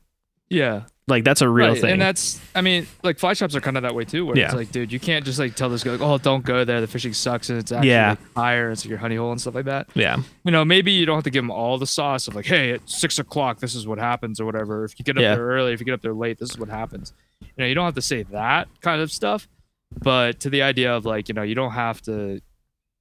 [0.50, 0.84] Yeah.
[1.08, 1.82] Like that's a real right.
[1.82, 1.91] thing.
[1.94, 4.46] And that's, I mean, like fly shops are kind of that way too, where Yeah.
[4.46, 6.80] it's like, dude, you can't just like tell this guy, like, oh, don't go there.
[6.80, 8.12] The fishing sucks and it's actually Yeah.
[8.12, 8.72] like, higher.
[8.72, 9.89] It's like your honey hole and stuff like that.
[9.94, 12.46] yeah, You know, maybe you don't have to give them all the sauce of like,
[12.46, 14.86] hey, at six o'clock, this is what happens or whatever.
[14.86, 15.36] If you get up Yeah.
[15.36, 17.12] there early, if you get up there late, this is what happens.
[17.41, 19.50] You know, you don't have to say that kind of stuff.
[19.99, 22.41] But to the idea of like, you know, you don't have to,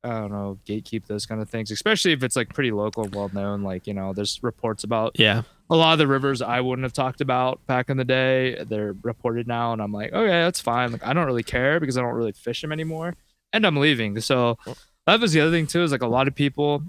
[0.02, 3.14] I don't know, gatekeep those kind of things, especially if it's like pretty local and
[3.14, 3.62] well known.
[3.62, 6.92] Like, you know, there's reports about yeah, a lot of the rivers I wouldn't have
[6.92, 8.64] talked about back in the day.
[8.64, 10.92] They're reported now, and I'm like, okay, that's fine.
[10.92, 13.14] Like, I don't really care because I don't really fish them anymore,
[13.52, 14.20] and I'm leaving.
[14.20, 14.58] So
[15.06, 15.82] that was the other thing too.
[15.82, 16.82] Is like a lot of people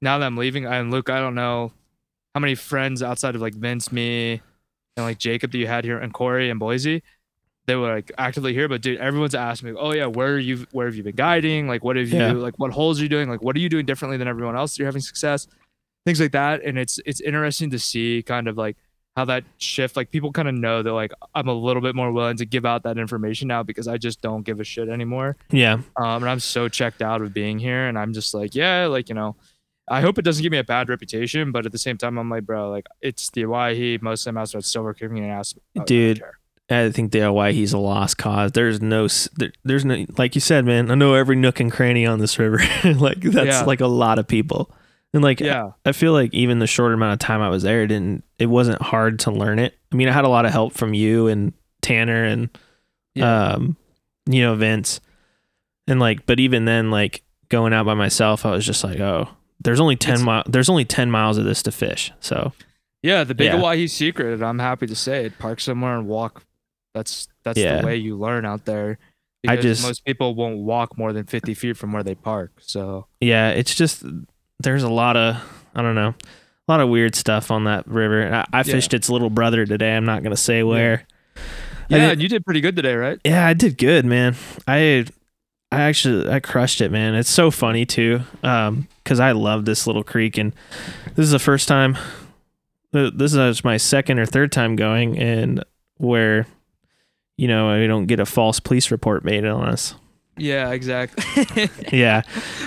[0.00, 1.72] now that I'm leaving, and Luke, I don't know
[2.34, 4.40] how many friends outside of like Vince, me,
[4.96, 7.02] and like Jacob that you had here, and Corey and Boise.
[7.66, 10.66] They were like actively here, but dude, everyone's asking me, "Oh yeah, where are you?
[10.72, 11.66] Where have you been guiding?
[11.66, 12.18] Like, what have you?
[12.18, 12.32] Yeah.
[12.32, 13.28] Like, what holes are you doing?
[13.30, 14.78] Like, what are you doing differently than everyone else?
[14.78, 15.48] You're having success."
[16.04, 18.76] things like that and it's it's interesting to see kind of like
[19.16, 22.12] how that shift like people kind of know that like i'm a little bit more
[22.12, 25.36] willing to give out that information now because i just don't give a shit anymore
[25.50, 28.86] yeah, um and i'm so checked out of being here and i'm just like yeah
[28.86, 29.34] like you know
[29.88, 32.28] i hope it doesn't give me a bad reputation but at the same time i'm
[32.28, 36.22] like bro like it's the Owyhee most of them out silver king and ask Dude.
[36.70, 38.52] I think the Owyhee's a lost cause.
[38.52, 40.90] There's no, there, there's no, like you said, man.
[40.90, 42.58] I know every nook and cranny on this river.
[42.84, 43.64] like that's Yeah.
[43.64, 44.70] like a lot of people,
[45.12, 47.82] and like yeah I feel like even the short amount of time I was there,
[47.82, 49.74] it didn't it wasn't hard to learn it.
[49.92, 52.48] I mean, I had a lot of help from you and Tanner and
[53.14, 53.50] Yeah.
[53.52, 53.76] um,
[54.26, 55.00] you know, Vince,
[55.86, 59.28] and like, but even then, like going out by myself, I was just like, oh,
[59.60, 62.10] there's only ten It's- mile, there's only ten miles of this to fish.
[62.20, 62.52] So
[63.02, 63.60] yeah the big Yeah.
[63.62, 66.42] Owyhee secret i'm happy to say it park somewhere and walk
[66.94, 67.80] that's that's Yeah.
[67.80, 68.98] the way you learn out there
[69.46, 73.06] I just- most people won't walk more than 50 feet from where they park so
[73.20, 74.02] yeah, it's just
[74.60, 75.36] there's a lot of
[75.74, 76.14] I don't know,
[76.68, 78.32] a lot of weird stuff on that river.
[78.32, 78.62] I, I Yeah.
[78.62, 79.96] fished its little brother today.
[79.96, 81.04] I'm not gonna say where.
[81.90, 84.36] Yeah did- and you did pretty good today right Yeah, I did good, man.
[84.66, 85.04] I
[85.72, 87.14] I actually I crushed it, man.
[87.16, 90.52] It's so funny too, um, because I love this little creek, and
[91.16, 91.98] this is the first time.
[92.92, 95.64] This is my second or third time going, and
[95.96, 96.46] where,
[97.36, 99.94] you know, I don't get a false police report made on us.
[100.36, 102.22] yeah exactly Yeah,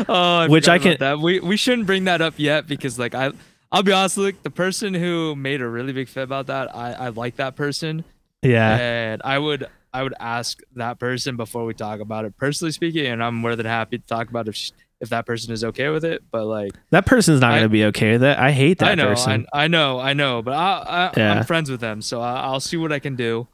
[0.07, 3.13] oh I Which I can- that we we shouldn't bring that up yet because like
[3.13, 3.31] i
[3.73, 6.93] i'll be honest Luke, the person who made a really big fit about that i
[6.93, 8.05] i like that person
[8.41, 12.71] yeah, and i would i would ask that person before we talk about it personally
[12.71, 15.63] speaking and i'm more than happy to talk about if sh- if that person is
[15.65, 18.37] okay with it but like that person's not I- gonna be okay with it.
[18.37, 19.45] I hate that I know, person.
[19.51, 21.33] I, I know, I know, but I, I, Yeah.
[21.33, 23.47] I'm friends with them, so I, I'll see what I can do.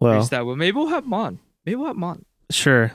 [0.00, 0.54] Well, Reach that way.
[0.54, 1.38] Maybe we'll have them on.
[1.64, 2.24] Maybe we'll have them on.
[2.50, 2.92] sure.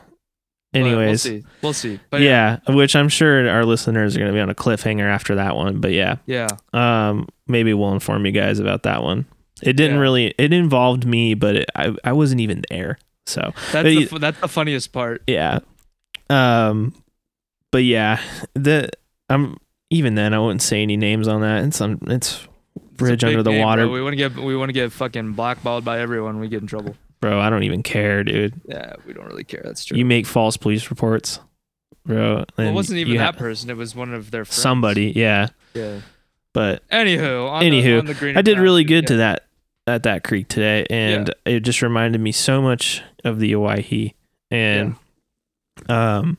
[0.73, 1.45] Anyways, we'll see.
[1.61, 1.99] We'll see.
[2.09, 5.53] But yeah, which I'm sure our listeners are gonna be on a cliffhanger after that
[5.55, 5.81] one.
[5.81, 9.25] But yeah, yeah, um maybe we'll inform you guys about that one
[9.61, 10.01] it didn't Yeah.
[10.01, 13.41] really it involved me but it, I, I wasn't even there so
[13.73, 15.21] that's But the, that's the funniest part.
[15.27, 15.59] yeah
[16.29, 16.93] um
[17.71, 18.21] but yeah
[18.55, 18.89] the
[19.29, 19.57] i'm
[19.89, 22.47] even then i wouldn't say any names on that it's on it's
[23.01, 23.93] bridge under the game, water bro.
[23.93, 26.39] We want to get we want to get fucking blackballed by everyone.
[26.39, 26.95] We get in trouble.
[27.19, 29.61] bro i don't even care dude Yeah, we don't really care.
[29.63, 29.97] That's true.
[29.97, 31.39] you make false police reports
[32.05, 33.69] bro well, it wasn't even that ha- person.
[33.69, 34.61] It was one of their friends.
[34.61, 35.99] somebody yeah Yeah.
[36.53, 39.45] but Anywho, on Anywho, the, on the green I did really pastures, good to that
[39.87, 44.13] at that creek today, and it just reminded me so much of the Owyhee.
[44.51, 44.95] And
[45.89, 46.37] um,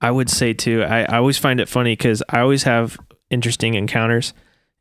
[0.00, 2.96] I would say too, I, I always find it funny because I always have
[3.30, 4.32] interesting encounters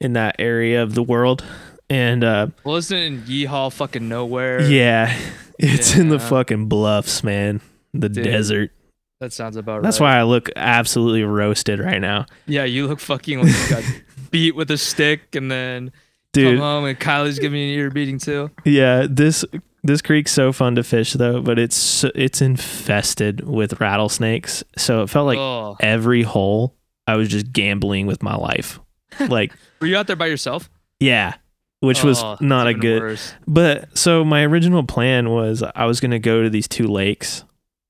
[0.01, 1.43] in that area of the world,
[1.89, 2.61] and uh, Yeah.
[2.63, 4.61] Well, isn't in Yeehaw fucking nowhere?
[4.61, 5.17] yeah,
[5.59, 7.61] it's in the fucking bluffs, man,
[7.93, 8.71] the Dude, desert.
[9.21, 9.83] That sounds about right.
[9.83, 13.83] That's why I look absolutely roasted right now, Yeah, you look fucking like you got
[14.31, 15.91] beat with a stick, and then
[16.33, 16.59] come dude.
[16.59, 18.51] home and Kylie's giving you an ear beating too.
[18.65, 19.45] Yeah, this
[19.83, 24.63] this creek's so fun to fish though, but it's it's infested with rattlesnakes.
[24.77, 26.75] So it felt like oh, every hole
[27.07, 28.79] I was just gambling with my life.
[29.29, 30.69] Like, were you out there by yourself?
[30.99, 31.35] yeah,
[31.81, 33.01] which was Oh, not a good.
[33.01, 33.33] worse.
[33.47, 37.43] But so my original plan was I was going to go to these two lakes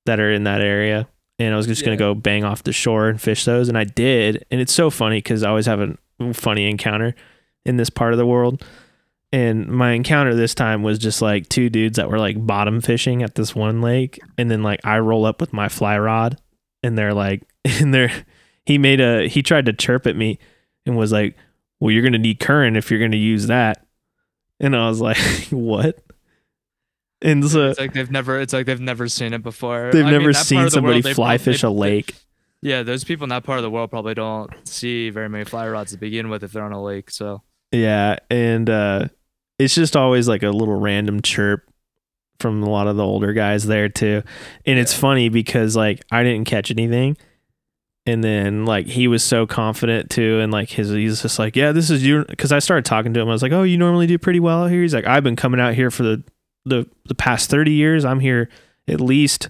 [0.05, 1.07] that are in that area
[1.39, 3.83] and I was just gonna go bang off the shore and fish those, and I
[3.83, 4.45] did.
[4.51, 7.13] And it's so funny because I always have a funny encounter
[7.65, 8.63] in this part of the world.
[9.33, 13.21] And my encounter this time was just like two dudes that were like bottom fishing
[13.21, 16.39] at this one lake, and then like I roll up with my fly rod,
[16.83, 18.13] and they're like, and they're
[18.65, 20.39] he made a he tried to chirp at me,
[20.85, 21.35] and was like,
[21.79, 23.85] "Well, you're gonna need current if you're gonna use that,"
[24.59, 25.17] and I was like,
[25.51, 25.99] "What?"
[27.21, 28.39] And so It's like they've never.
[28.39, 29.89] It's like they've never seen it before.
[29.91, 32.13] they've I never part seen somebody world, fly fish a lake.
[32.61, 35.67] Yeah, those people in that part of the world probably don't see very many fly
[35.67, 37.09] rods to begin with if they're on a lake.
[37.11, 39.07] So Yeah, and uh
[39.59, 41.63] it's just always like a little random chirp
[42.39, 44.21] from a lot of the older guys there too.
[44.65, 47.17] And it's funny because like I didn't catch anything.
[48.07, 51.71] And then like he was so confident too and like his he's just like, "Yeah,
[51.71, 53.27] this is your cuz I started talking to him.
[53.27, 55.35] I was like, "Oh, you normally do pretty well out here." He's like, "I've been
[55.35, 56.23] coming out here for the
[56.65, 58.05] the the past 30 years.
[58.05, 58.49] I'm here
[58.87, 59.49] at least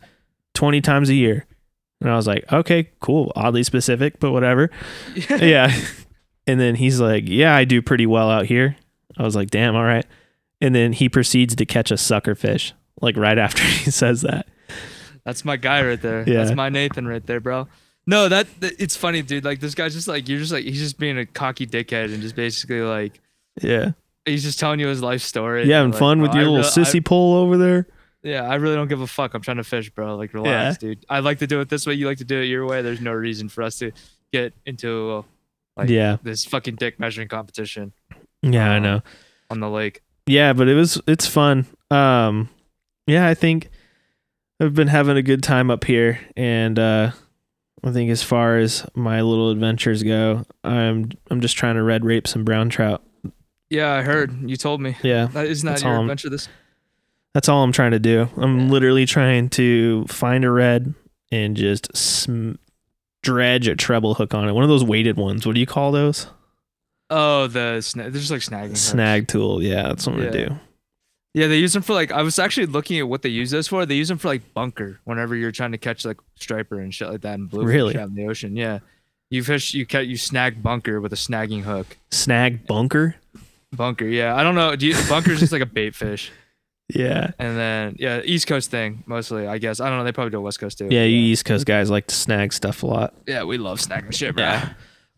[0.54, 1.46] 20 times a year."
[2.00, 3.34] And I was like, "Okay, cool.
[3.36, 4.70] Oddly specific, but whatever."
[5.30, 5.76] yeah.
[6.48, 8.76] And then he's like, Yeah, I do pretty well out here.
[9.18, 10.06] I was like, Damn, all right.
[10.62, 14.48] And then he proceeds to catch a sucker fish, like right after he says that.
[15.24, 16.24] That's my guy right there.
[16.28, 16.44] Yeah.
[16.44, 17.68] That's my Nathan right there, bro.
[18.08, 19.44] No, that, that it's funny, dude.
[19.46, 22.22] Like this guy's just like you're just like he's just being a cocky dickhead and
[22.22, 23.20] just basically like
[23.62, 23.92] Yeah.
[24.26, 25.68] he's just telling you his life story.
[25.68, 27.88] Yeah, having Like, fun with your I little really- I- sissy pole over there?
[28.24, 29.34] yeah, I really don't give a fuck.
[29.34, 30.16] I'm trying to fish, bro.
[30.18, 31.06] Like relax, dude.
[31.10, 31.94] I like to do it this way.
[31.94, 32.82] You like to do it your way.
[32.82, 33.92] There's no reason for us to
[34.32, 35.24] get into
[35.78, 36.18] like yeah.
[36.24, 37.92] this fucking dick measuring competition
[38.42, 39.02] Yeah, I um, know.
[39.50, 40.02] on the lake.
[40.28, 41.66] Yeah, but it was it's fun.
[41.92, 42.50] Um
[43.08, 43.70] yeah, I think
[44.60, 47.12] I've been having a good time up here and uh
[47.84, 52.04] I think as far as my little adventures go, I'm I'm just trying to redd
[52.06, 53.04] rape some brown trout.
[53.70, 54.50] Yeah, I heard.
[54.50, 54.96] You told me.
[55.04, 55.26] Yeah.
[55.28, 56.48] That isn't your all I'm- adventure this
[57.34, 58.30] That's all I'm trying to do.
[58.38, 58.72] I'm Yeah.
[58.72, 60.94] literally trying to find a redd
[61.32, 62.54] and just sm-
[63.24, 64.54] dredge a treble hook on it.
[64.54, 65.46] One of those weighted ones.
[65.46, 66.28] What do you call those?
[67.10, 68.68] Oh, the sna- they're just like snagging.
[68.70, 68.80] hooks.
[68.82, 69.62] Snag tool.
[69.62, 70.32] Yeah, that's what I'm Yeah.
[70.32, 70.56] gonna do.
[71.36, 72.12] Yeah, they use them for like.
[72.14, 73.86] I was actually looking at what they use those for.
[73.86, 77.10] They use them for like bunker whenever you're trying to catch like striper and shit
[77.10, 77.98] like that and bluefish Really?
[77.98, 78.56] out in the ocean.
[78.56, 78.80] Yeah,
[79.30, 81.98] you fish, you catch, you snag bunker with a snagging hook.
[82.10, 83.16] Snag bunker.
[83.74, 84.34] Bunker, yeah.
[84.34, 84.76] I don't know.
[84.78, 86.32] Do you, bunker's just like a bait fish,
[86.94, 87.32] Yeah.
[87.38, 89.46] and then yeah, East Coast thing mostly.
[89.46, 90.06] I guess I don't know.
[90.06, 90.88] They probably do West Coast too.
[90.90, 93.14] Yeah, you East Coast guys like to snag stuff a lot.
[93.28, 94.46] yeah, we love snagging shit, bro.
[94.46, 94.74] Yeah.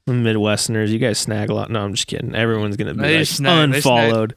[0.09, 1.69] Midwesterners, you guys snag a lot.
[1.69, 2.33] No, I'm just kidding.
[2.33, 4.35] Everyone's gonna be like snag- unfollowed.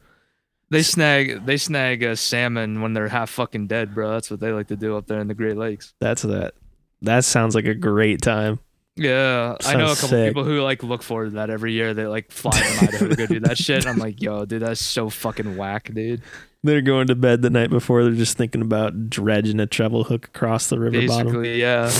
[0.71, 4.11] They snag, they snag uh, salmon when they're half fucking dead, bro.
[4.13, 5.95] That's what they like to do up there in the Great Lakes.
[6.01, 6.55] That's that.
[7.03, 8.61] That sounds like a great time.
[8.97, 10.29] Yeah, I know a couple sick.
[10.29, 11.95] people who like look forward to that every year.
[11.95, 13.87] They like fly from Idaho to go do that shit.
[13.87, 16.23] I'm like, yo, dude, that's so fucking whack, dude.
[16.63, 18.05] They're going to bed the night before.
[18.05, 21.29] They're just thinking about dredging a treble hook across the river bottom.
[21.29, 21.91] Basically, yeah.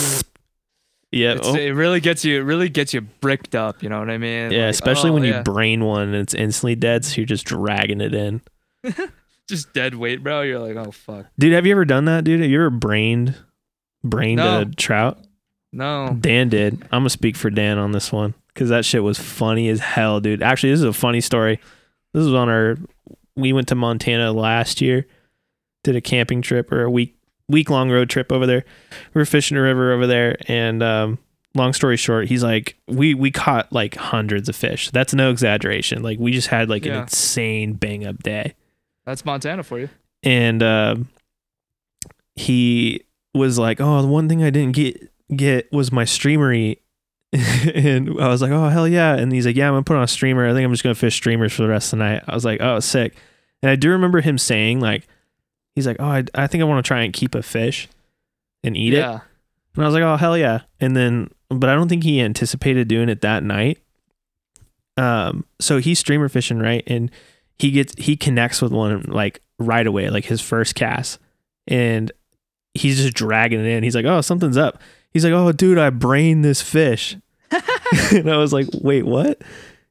[1.11, 1.33] Yeah.
[1.37, 1.55] It's, oh.
[1.55, 2.39] It really gets you.
[2.41, 3.83] It really gets you bricked up.
[3.83, 4.51] You know what I mean?
[4.51, 5.43] Yeah, Like, especially oh, when you yeah.
[5.43, 8.43] brain one and it's instantly dead, so you're just dragging it in.
[9.49, 10.43] just dead weight, bro.
[10.43, 11.27] You're like, oh fuck.
[11.39, 12.41] Dude, have you ever done that, dude?
[12.41, 13.35] Have you ever brained
[14.05, 14.63] brained No.
[14.63, 15.19] a trout?
[15.73, 16.17] No.
[16.21, 16.75] Dan did.
[16.85, 20.21] I'm gonna speak for Dan on this one because that shit was funny as hell,
[20.21, 20.43] dude.
[20.43, 21.61] Actually, this is a funny story.
[22.13, 22.77] This was on our.
[23.37, 25.07] We went to Montana last year,
[25.85, 27.17] did a camping trip or a week
[27.49, 28.65] week long road trip over there.
[29.15, 31.19] We were fishing a river over there, and um,
[31.55, 34.91] long story short, he's like, we we caught like hundreds of fish.
[34.91, 36.03] That's no exaggeration.
[36.03, 38.55] Like we just had like an insane bang up day.
[39.07, 39.89] That's Montana for you.
[40.23, 41.09] and um
[42.37, 43.03] he
[43.35, 46.79] was like, "Oh, the one thing I didn't get get was my streamery."
[47.33, 50.03] and I was like, "Oh hell yeah!" And he's like, "Yeah, I'm gonna put on
[50.03, 50.49] a streamer.
[50.49, 52.45] I think I'm just gonna fish streamers for the rest of the night." I was
[52.45, 53.17] like, "Oh, sick!"
[53.63, 55.07] And I do remember him saying like,
[55.75, 57.89] "He's like, oh, I, I think I want to try and keep a fish
[58.65, 59.01] and eat it."
[59.77, 62.89] And I was like, "Oh hell yeah!" And then, but I don't think he anticipated
[62.89, 63.79] doing it that night.
[64.97, 67.11] Um, so he's streamer fishing right, and
[67.61, 71.19] he gets he connects with one like right away, like his first cast,
[71.67, 72.11] and
[72.73, 73.83] he's just dragging it in.
[73.83, 74.81] He's like, "Oh, something's up."
[75.13, 77.19] He's like, "Oh, dude, I brained this fish,"
[78.13, 79.43] and I was like, "Wait, what?"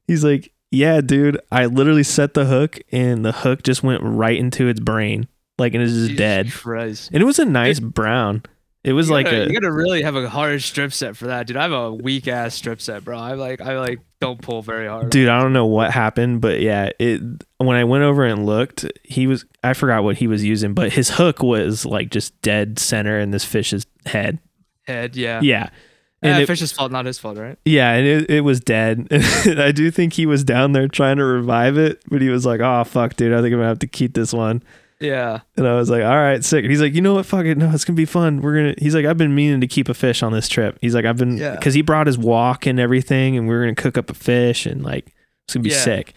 [0.08, 4.36] He's like, "Yeah, dude, I literally set the hook, and the hook just went right
[4.36, 7.10] into its brain, like, and it's just Jesus dead." Christ.
[7.12, 8.42] And it was a nice brown.
[8.82, 11.26] It was you like gotta, a you gotta really have a hard strip set for
[11.26, 11.56] that, dude.
[11.56, 13.18] I have a weak ass strip set, bro.
[13.18, 15.10] I like I like don't pull very hard.
[15.10, 17.20] Dude, I don't know what happened, but yeah, it
[17.58, 20.92] when I went over and looked, he was I forgot what he was using, but
[20.92, 24.38] his hook was like just dead center in this fish's head.
[24.86, 25.40] Head, yeah.
[25.42, 25.68] Yeah.
[26.22, 27.58] And And it, fish's fault, not his fault, right?
[27.64, 29.08] yeah, and it, it was dead.
[29.12, 32.60] I do think he was down there trying to revive it, but he was like,
[32.60, 34.62] "Oh fuck, dude, I think I'm gonna have to keep this one."
[35.00, 35.40] Yeah.
[35.56, 36.62] And I was like, all right, sick.
[36.64, 37.24] And he's like, you know what?
[37.26, 37.56] Fuck it.
[37.56, 38.42] No, it's going to be fun.
[38.42, 40.76] We're going to, he's like, I've been meaning to keep a fish on this trip.
[40.80, 41.56] He's like, I've been, Yeah.
[41.56, 44.14] because he brought his walk and everything, and we were going to cook up a
[44.14, 45.06] fish and like,
[45.46, 45.80] it's going to be Yeah.
[45.82, 46.14] sick.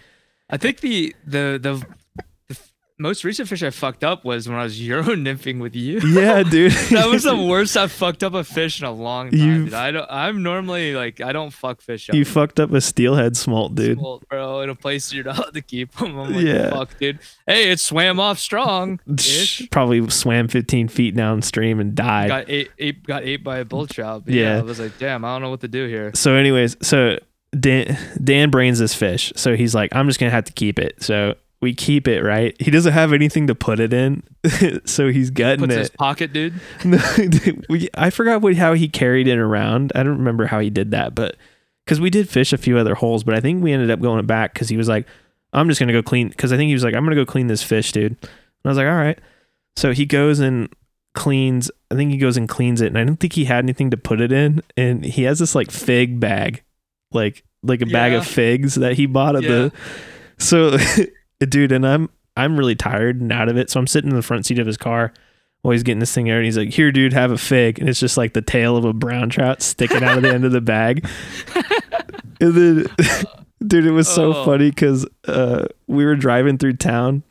[0.49, 1.85] I think the the the,
[3.03, 5.99] most recent fish I fucked up was when I was euro nymphing with you.
[5.99, 6.71] Yeah, dude.
[6.91, 9.65] that was the worst I fucked up a fish in a long time.
[9.65, 9.73] Dude.
[9.73, 10.07] I don't.
[10.09, 12.15] I'm normally like I don't fuck fish up.
[12.15, 13.99] you fucked up a steelhead smolt, dude.
[13.99, 16.17] Well, bro, in a place you're not allowed to keep them.
[16.17, 16.69] I'm like, Yeah.
[16.71, 17.19] fuck, dude.
[17.45, 18.99] Hey, it swam off strong.
[19.71, 22.29] Probably swam 15 feet downstream and died.
[22.29, 24.23] Got ate, ate, got ate by a bull trout.
[24.25, 24.53] Yeah.
[24.55, 24.57] yeah.
[24.59, 26.11] I was like, damn, I don't know what to do here.
[26.15, 27.19] so anyways so
[27.59, 30.95] dan dan brains this fish so he's like i'm just gonna have to keep it
[31.03, 32.55] so we keep it right?
[32.61, 34.23] He doesn't have anything to put it in
[34.85, 36.53] so he's gutting Puts in his it pocket, dude.
[37.69, 39.91] We, i forgot what, how he carried it around.
[39.95, 41.37] I don't remember how he did that but
[41.85, 44.25] because we did fish a few other holes but i think we ended up going
[44.25, 45.05] back because he was like
[45.51, 47.47] i'm just gonna go clean because i think he was like i'm gonna go clean
[47.47, 48.11] this fish dude.
[48.11, 48.19] And
[48.65, 49.19] i was like all right.
[49.75, 50.69] So he goes and
[51.13, 53.91] cleans i think he goes and cleans it and i don't think he had anything
[53.91, 56.63] to put it in and he has this like fig bag
[57.11, 59.71] like like a bag of figs that he bought at the
[60.37, 60.77] so
[61.45, 63.69] dude and i'm i'm really tired and out of it.
[63.69, 65.13] So i'm sitting in the front seat of his car
[65.61, 67.79] while he's getting this thing out and he's like here dude have a fig.
[67.79, 70.45] And it's just like the tail of a brown trout sticking out of the end
[70.45, 71.07] of the bag.
[72.41, 72.85] And then
[73.65, 74.45] dude it was so Oh.
[74.45, 77.23] funny because uh we were driving through town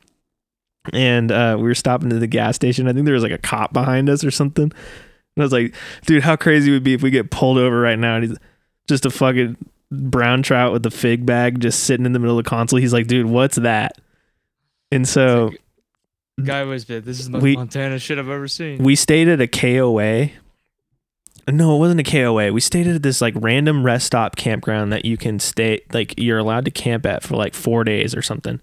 [0.93, 2.89] and uh we were stopping at the gas station.
[2.89, 4.65] I think there was like a cop behind us or something.
[4.65, 4.73] And
[5.39, 5.75] i was like
[6.07, 8.17] dude how crazy would it be if we get pulled over right now.
[8.17, 8.39] And he's
[8.89, 9.57] just a fucking
[9.93, 12.93] brown trout with the fig bag just sitting in the middle of the console he's
[12.95, 13.93] like dude what's that
[14.90, 15.47] and so
[16.38, 17.05] like, guy was bit.
[17.05, 18.82] This is the We- Montana shit I've ever seen.
[18.82, 20.30] we stayed at a KOA.
[21.49, 22.53] No, it wasn't a KOA.
[22.53, 26.38] We stayed at this like random rest stop campground that you can stay like you're
[26.38, 28.61] allowed to camp at for like four days or something,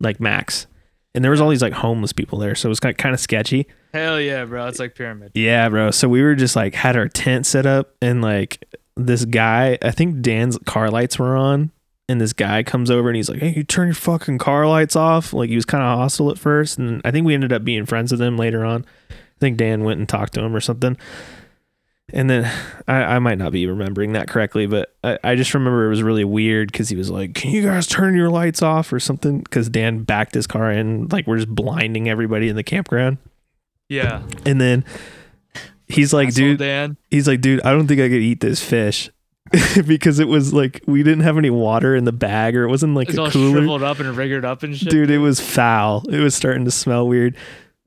[0.00, 0.66] like max.
[1.14, 3.20] And there was all these like homeless people there, so it was kind kind of
[3.20, 3.66] sketchy.
[3.92, 4.66] Hell yeah, bro.
[4.68, 5.32] It's like pyramid.
[5.34, 5.90] Yeah, bro.
[5.90, 8.64] So we were just like had our tent set up, and like
[8.96, 11.72] this guy, I think Dan's car lights were on,
[12.08, 14.96] and this guy comes over and he's like, "Hey, you turn your fucking car lights
[14.96, 17.64] off." Like he was kind of hostile at first, and I think we ended up
[17.64, 18.84] being friends with him later on.
[19.10, 20.96] I think Dan went and talked to him or something.
[22.12, 22.44] And then
[22.88, 26.02] I, I might not be remembering that correctly, but I, I just remember it was
[26.02, 29.40] really weird because he was like, "Can you guys turn your lights off or something?"
[29.40, 33.18] Because Dan backed his car in, like we're just blinding everybody in the campground.
[33.90, 34.22] Yeah.
[34.46, 34.84] And then
[35.88, 36.96] he's like, Asshole dude, Dan.
[37.10, 39.10] he's like, dude, I don't think I could eat this fish
[39.86, 42.94] because it was like we didn't have any water in the bag or it wasn't
[42.94, 43.50] like It's a all cooler.
[43.58, 44.88] shriveled up and rigged up and shit.
[44.90, 46.04] Dude, it was foul.
[46.08, 47.36] It was starting to smell weird.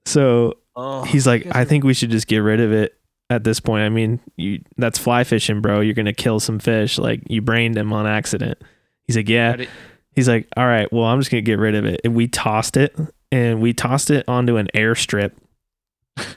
[0.06, 2.98] So Oh, he's like, guess I think we should just get rid of it
[3.30, 3.84] at this point.
[3.84, 5.80] I mean, you that's fly fishing, bro.
[5.80, 6.98] You're gonna kill some fish.
[6.98, 8.58] Like you brained him on accident.
[9.06, 9.66] He's like, yeah.
[10.16, 12.02] He's like, all right, well, I'm just gonna get rid of it.
[12.04, 12.96] And we tossed it,
[13.32, 15.32] and we tossed it onto an airstrip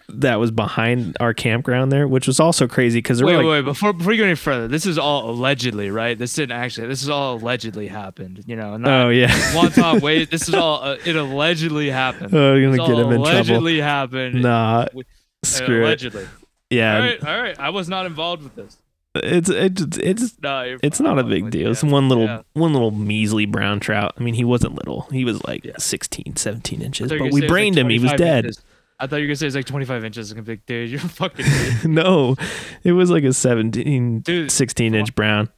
[0.09, 3.65] that was behind our campground there, which was also crazy because Wait, were like, wait,
[3.65, 6.19] before before you go any further, this is all allegedly, right?
[6.19, 6.89] This didn't actually.
[6.89, 8.43] This is all allegedly happened.
[8.47, 10.83] You know, not oh yeah, one Wonton, wait, this is all.
[10.83, 12.35] Uh, it allegedly happened.
[12.35, 13.31] oh, you're gonna get him in trouble.
[13.31, 14.43] allegedly happened.
[14.43, 15.03] Nah, Uh,
[15.45, 15.85] screw it.
[15.85, 16.27] allegedly.
[16.71, 17.61] Yeah, All right, all right.
[17.61, 18.77] I was not involved with this.
[19.15, 21.71] it's it's it's No, it's not a big deal.
[21.71, 22.43] It's one little Yeah.
[22.55, 24.15] one little measly brown trout.
[24.19, 25.03] I mean, he wasn't little.
[25.13, 25.73] He was like Yeah.
[25.79, 27.89] 16, 17 inches, I thought you were but we it's like brained him.
[27.91, 28.47] He was dead.
[28.47, 28.63] inches.
[28.99, 30.33] I thought you were gonna say it's like 25 inches.
[30.33, 31.45] I'm like, dude, you're fucking.
[31.93, 32.37] no,
[32.83, 35.51] it was like a 17, Dude, 16 inch brown.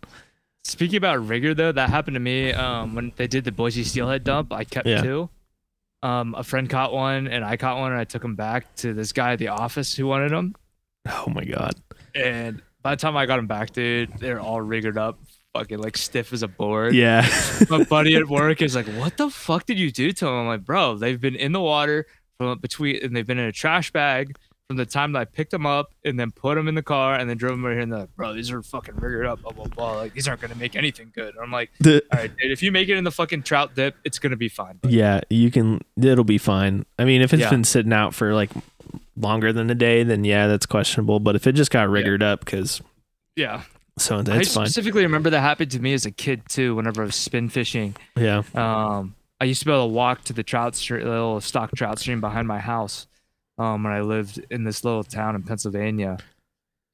[0.64, 4.24] Speaking about rigger though, that happened to me um, when they did the Boise Steelhead
[4.24, 4.53] dump.
[4.53, 5.03] I kept Yeah.
[5.03, 5.30] two.
[6.03, 8.93] Um, a friend caught one, and I caught one, and I took them back to
[8.93, 10.55] this guy at the office who wanted them.
[11.09, 11.74] Oh my god.
[12.14, 15.18] And by the time I got them back, dude, they're all riggered up,
[15.55, 16.95] fucking like stiff as a board.
[16.95, 17.26] Yeah.
[17.70, 20.47] My buddy at work is like, "What the fuck did you do to them?" I'm
[20.47, 22.07] like, "Bro, they've been in the water
[22.39, 24.36] from between, and they've been in a trash bag
[24.68, 27.14] from the time that I picked them up and then put them in the car
[27.14, 27.82] and then drove them over here.
[27.82, 29.93] And they're like, bro, these are fucking rigged up, blah blah blah.
[29.97, 31.34] Like these aren't gonna make anything good.
[31.34, 33.74] And I'm like, The- all right, dude, if you make it in the fucking trout
[33.74, 34.78] dip, it's gonna be fine.
[34.82, 35.80] But yeah, you can.
[36.01, 36.86] It'll be fine.
[36.99, 37.51] I mean, if it's Yeah.
[37.51, 38.51] been sitting out for like
[39.16, 41.18] longer than a day, then yeah, that's questionable.
[41.20, 42.80] But if it just got riggered up, because
[43.36, 43.62] yeah,
[43.99, 44.62] so I that's fine.
[44.62, 46.74] I specifically remember that happened to me as a kid too.
[46.76, 48.43] Whenever I was spin fishing, Yeah.
[48.55, 51.70] um, I used to be able to walk to the trout stream, the little stock
[51.76, 53.07] trout stream behind my house,
[53.59, 56.18] um, when I lived in this little town in Pennsylvania.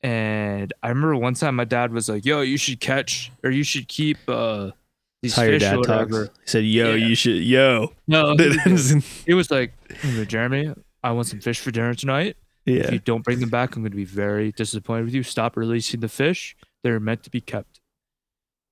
[0.03, 3.62] And I remember one time my dad was like, "Yo, you should catch or you
[3.62, 4.70] should keep uh
[5.22, 6.38] these That's how your fish or whatever." talks.
[6.42, 7.07] He said, "Yo, Yeah.
[7.07, 9.72] you should, yo." No, it was like,
[10.28, 12.36] Jeremy, I want some fish for dinner tonight.
[12.66, 15.22] If you don't bring them back, I'm going to be very disappointed with you.
[15.22, 16.57] Stop releasing the fish.
[16.82, 17.80] They're meant to be kept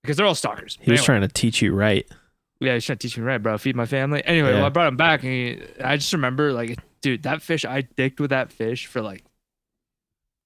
[0.03, 1.07] because they're all stalkers." He was Anyway.
[1.07, 2.07] trying to teach you right.
[2.63, 3.59] Yeah, he's trying to teach me right, bro.
[3.59, 4.23] Feed my family.
[4.25, 4.57] Anyway, Yeah.
[4.57, 7.83] well, I brought him back, and he, I just remember, like, dude, that fish, I
[7.83, 9.25] dicked with that fish for like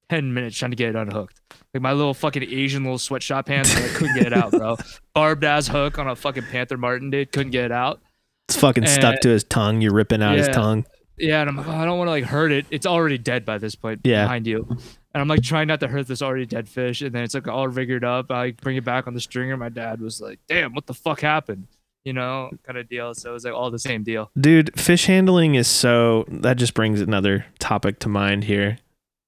[0.08, 1.40] ten minutes trying to get it unhooked.
[1.74, 4.76] Like my little fucking Asian little sweatshop hands, I couldn't get it out, bro.
[5.14, 8.00] Barbed ass hook on a fucking panther martin, dude, couldn't get it out.
[8.48, 9.80] It's fucking stuck Uh, to his tongue.
[9.80, 10.86] You're ripping out his tongue.
[11.18, 12.66] Yeah, and I'm like, oh, I don't want to like hurt it.
[12.70, 14.24] It's already dead by this point Yeah.
[14.24, 14.66] behind you.
[14.68, 17.00] And I'm like trying not to hurt this already dead fish.
[17.00, 18.30] And then it's like all rigged up.
[18.30, 19.56] I bring it back on the stringer.
[19.56, 21.66] My dad was like, damn, what the fuck happened?
[22.06, 23.14] You know, kind of deal.
[23.14, 24.30] So it was like all the same deal.
[24.40, 28.78] Dude, fish handling is so that just brings another topic to mind here.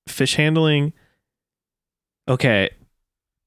[0.06, 0.92] Fish handling
[2.28, 2.70] Okay.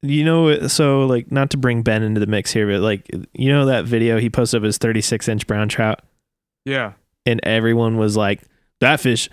[0.01, 3.49] You know so like not to bring Ben into the mix here, but like you
[3.49, 6.01] know that video he posted of his 36 inch brown trout
[6.65, 6.93] Yeah.
[7.25, 8.41] and everyone was like,
[8.81, 9.29] That fish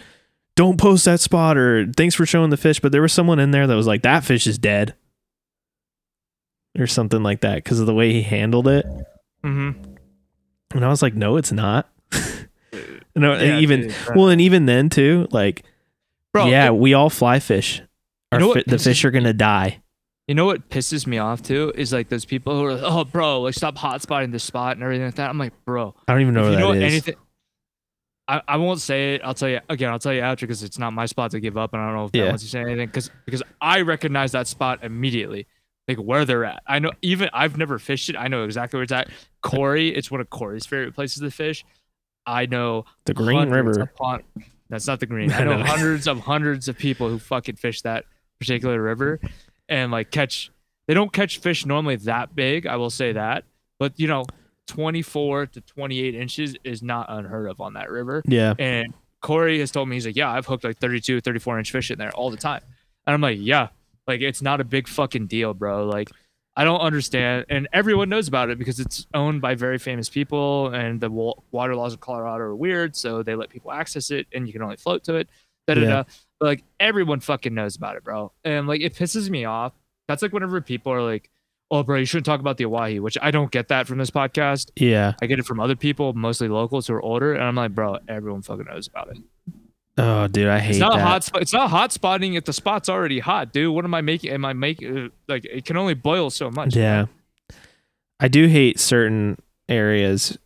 [0.54, 3.50] don't post that spot or thanks for showing the fish, but there was someone in
[3.50, 4.94] there that was like, That fish is dead.
[6.78, 8.86] Or something like that because of the way he handled it.
[9.48, 9.94] Mm-hmm.
[10.74, 11.88] And I was like, no, it's not.
[13.16, 15.64] no, Yeah, even dude, well, and even then too, like,
[16.32, 17.82] Bro, yeah, it- we all fly fish.
[18.32, 19.82] Our You know fi- the fish are gonna die.
[20.26, 23.04] You know what pisses me off too is like those people who are like, oh,
[23.04, 25.30] bro, like stop hotspotting this spot and everything like that.
[25.30, 26.82] I'm like, bro, I don't even know if you that know is.
[26.82, 27.14] anything.
[28.30, 29.22] I, I won't say it.
[29.24, 29.88] I'll tell you again.
[29.90, 31.96] I'll tell you after because it's not my spot to give up, and I don't
[31.96, 32.28] know if Yeah.
[32.28, 35.46] wants to say anything because because I recognize that spot immediately,
[35.88, 36.62] like where they're at.
[36.66, 38.16] I know even I've never fished it.
[38.16, 39.08] I know exactly where it's at.
[39.42, 41.64] Corey, it's one of Corey's favorite places to fish.
[42.26, 43.80] I know the Green River.
[43.80, 44.22] upon-
[44.68, 45.32] that's not the green.
[45.32, 45.62] I know.
[45.64, 48.04] hundreds of hundreds of people who fucking fish that
[48.38, 49.18] particular river
[49.68, 50.50] and like catch.
[50.86, 52.66] They don't catch fish normally that big.
[52.66, 53.44] I will say that,
[53.78, 54.24] but you know,
[54.66, 58.22] 24 to 28 inches is not unheard of on that river.
[58.26, 61.72] Yeah, And Corey has told me he's like, yeah, I've hooked like 32, 34 inch
[61.72, 62.60] fish in there all the time.
[63.06, 63.68] And I'm like, yeah,
[64.08, 65.86] like it's not a big fucking deal, bro.
[65.86, 66.10] Like
[66.56, 70.74] I don't understand, and everyone knows about it because it's owned by very famous people,
[70.74, 74.48] and the water laws of Colorado are weird, so they let people access it, and
[74.48, 75.28] you can only float to it.
[75.68, 76.04] Da da da.
[76.40, 78.32] But like everyone fucking knows about it, bro.
[78.42, 79.72] And like it pisses me off.
[80.08, 81.30] That's like whenever people are like,
[81.70, 84.10] "Oh, bro, you shouldn't talk about the Owyhee," which I don't get that from this
[84.10, 84.70] podcast.
[84.76, 85.12] yeah.
[85.20, 87.98] I get it from other people, mostly locals who are older, and I'm like, bro,
[88.08, 89.18] everyone fucking knows about it.
[89.98, 91.02] Oh, dude, I hate It's not that.
[91.02, 91.42] hot spot.
[91.42, 93.74] It's not hot spotting if the spot's already hot, dude.
[93.74, 94.30] What am I making?
[94.30, 96.76] Am I making uh, like it can only boil so much?
[96.76, 97.06] yeah,
[98.20, 99.38] I do hate certain
[99.68, 100.38] areas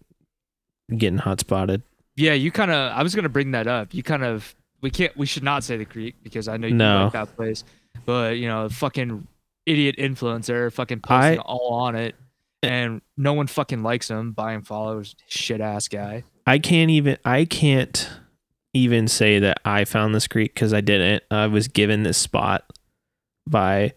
[0.96, 1.82] getting hot spotted.
[2.16, 2.92] Yeah, you kind of.
[2.92, 3.92] I was gonna bring that up.
[3.94, 4.54] You kind of.
[4.80, 5.16] We can't.
[5.16, 7.04] We should not say the creek because I know you No.
[7.04, 7.62] like that place.
[8.06, 9.26] But you know, fucking
[9.66, 12.14] idiot influencer, fucking posting I- all on it,
[12.62, 14.32] and no one fucking likes him.
[14.32, 16.24] Buying followers, shit ass guy.
[16.46, 17.18] I can't even.
[17.24, 18.08] I can't
[18.74, 21.22] even say that I found this creek because I didn't.
[21.30, 22.64] I was given this spot
[23.46, 23.92] by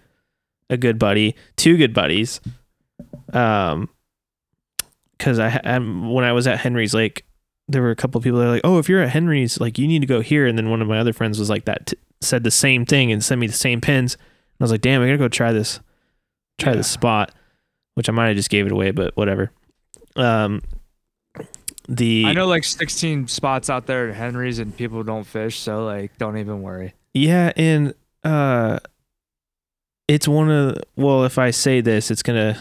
[0.70, 2.42] a good buddy, two good buddies.
[3.34, 3.90] Um,
[5.18, 7.26] because I, I when I was at Henry's Lake,
[7.68, 9.78] there were a couple of people that were like, "Oh, if you're at Henry's, like
[9.78, 11.88] you need to go here." And then one of my other friends was like that,
[11.88, 14.16] t- said the same thing and sent me the same pins.
[14.16, 14.22] And
[14.62, 15.80] I was like, "Damn, I gotta go try this,
[16.60, 16.78] try Yeah.
[16.78, 17.34] this spot,"
[17.96, 19.52] which I might have just gave it away, but whatever.
[20.18, 20.62] Um,
[21.88, 25.86] the I know like 16 spots out there at Henry's, and people don't fish, so
[25.86, 26.94] like, don't even worry.
[27.14, 28.80] Yeah, and uh
[30.08, 32.58] it's one of well, if I say this, it's gonna.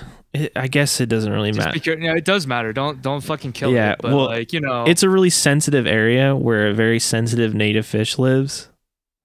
[0.56, 1.78] I guess it doesn't really Just matter.
[1.78, 2.72] because, yeah, it does matter.
[2.72, 3.98] Don't don't fucking kill Yeah, it.
[4.02, 7.86] But well, like you know, It's a really sensitive area where a very sensitive native
[7.86, 8.68] fish lives,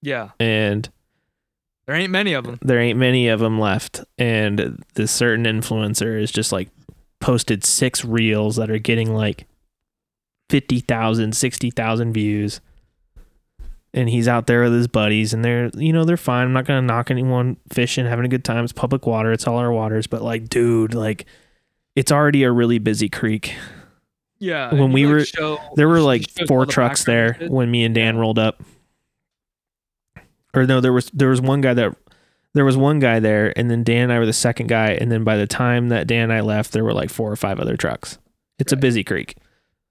[0.02, 0.28] yeah.
[0.38, 0.88] and
[1.86, 2.58] There ain't many of them.
[2.62, 4.04] there ain't many of them left.
[4.18, 6.68] And this certain influencer is just like
[7.18, 9.46] posted six reels that are getting like
[10.50, 12.60] 50,000, 60,000 views.
[13.92, 16.44] And he's out there with his buddies, and they're, you know, they're fine.
[16.46, 18.62] I'm not gonna knock anyone fishing, having a good time.
[18.62, 19.32] It's public water.
[19.32, 20.06] It's all our waters.
[20.06, 21.24] But like, dude, like,
[21.96, 23.54] it's already a really busy creek.
[24.38, 24.72] Yeah.
[24.72, 27.92] When we like, were- show- There were like four the trucks there when me and
[27.94, 28.20] Dan Yeah.
[28.20, 28.62] rolled up.
[30.54, 31.96] Or no, there was there was one guy that
[32.54, 35.10] there was one guy there, and then Dan and I were the second guy, and
[35.10, 37.60] then by the time that Dan and I left, there were like four or five
[37.60, 38.18] other trucks.
[38.58, 39.36] It's a busy creek.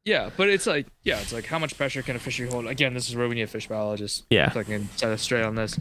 [0.10, 2.66] Yeah, but it's like, yeah, it's like how much pressure can a fishery hold?
[2.66, 4.26] Again, this is where we need a fish biologist.
[4.32, 4.52] Yeah.
[4.52, 5.80] So I can set us straight on this.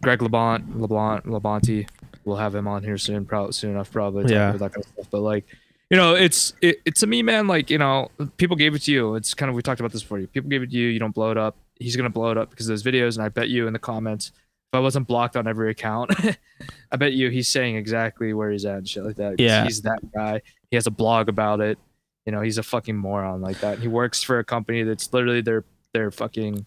[0.00, 1.86] Greg LeBont, LeBlanc, LeBonte,
[2.24, 4.32] we'll have him on here soon, probably soon enough, probably.
[4.32, 4.52] Yeah.
[4.52, 5.06] That kind of stuff.
[5.10, 5.44] But like,
[5.90, 7.46] you know, it's it, it's to me, man.
[7.46, 9.16] Like, you know, people gave it to you.
[9.16, 10.18] It's kind of we talked about this before.
[10.18, 10.88] You people gave it to you.
[10.88, 11.58] You don't blow it up.
[11.78, 13.16] He's gonna blow it up because of those videos.
[13.16, 16.14] And I bet you in the comments, if I wasn't blocked on every account,
[16.90, 19.38] I bet you he's saying exactly where he's at and shit like that.
[19.38, 19.64] Yeah.
[19.64, 20.40] he's that guy.
[20.70, 21.78] He has a blog about it.
[22.26, 23.78] You know, he's a fucking moron like that.
[23.80, 26.66] He works for a company that's literally their their fucking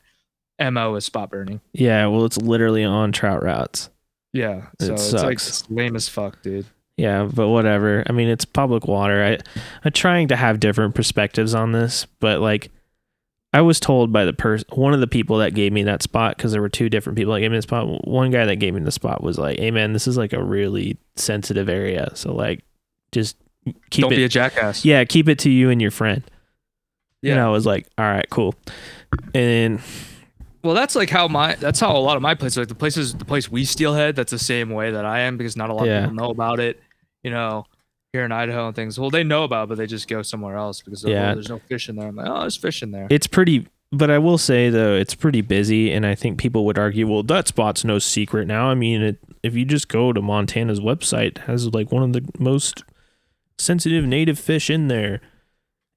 [0.59, 1.61] mo is spot burning.
[1.73, 3.89] Yeah, well, it's literally on Trout Routes.
[4.33, 5.47] Yeah, It so it's like sucks.
[5.61, 6.65] it's lame as fuck, dude.
[6.97, 8.03] Yeah, but whatever.
[8.07, 9.23] I mean, it's public water.
[9.23, 9.37] I
[9.83, 12.69] I'm trying to have different perspectives on this, but like
[13.53, 16.35] I was told by the person one of the people that gave me that spot
[16.35, 18.05] because there were two different people that gave me the spot.
[18.05, 20.43] One guy that gave me the spot was like, "Hey man, this is like a
[20.43, 22.63] really sensitive area, so like
[23.13, 23.37] just
[23.89, 24.85] keep Don't it be a jackass.
[24.85, 26.23] yeah, keep it to you and your friend."
[27.21, 27.33] Yeah.
[27.33, 28.55] And I was like, "All right, cool."
[29.33, 29.79] And
[30.63, 33.13] Well, that's like how my that's how a lot of my places like the places
[33.13, 35.85] the place we steelhead that's the same way that I am because not a lot
[35.87, 35.99] Yeah.
[36.05, 36.81] of people know about it.
[37.23, 37.65] You know,
[38.13, 38.99] here in Idaho and things.
[38.99, 41.31] Well, they know about, it, but they just go somewhere else because Yeah.
[41.31, 42.07] "Oh, there's no fish in there.
[42.07, 43.07] I'm like, oh, there's fish in there.
[43.09, 46.77] it's pretty but i will say though it's pretty busy and i think people would
[46.77, 50.21] argue well that spot's no secret now i mean it, if you just go to
[50.23, 52.83] montana's website it has like one of the most
[53.57, 55.21] sensitive native fish in there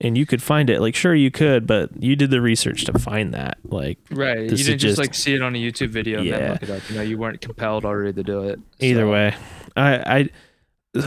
[0.00, 2.96] and you could find it like sure you could but you did the research to
[2.98, 4.42] find that like right.
[4.42, 6.70] You didn't just, just- like see it on a YouTube video and then look it
[6.70, 6.88] up.
[6.88, 8.60] You know, you weren't compelled already to do it.
[8.80, 9.34] either So, way
[9.76, 10.28] i i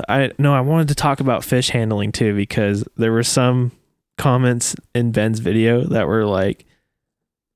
[0.09, 3.71] i no i wanted to talk about fish handling too because there were some
[4.17, 6.65] comments in ben's video that were like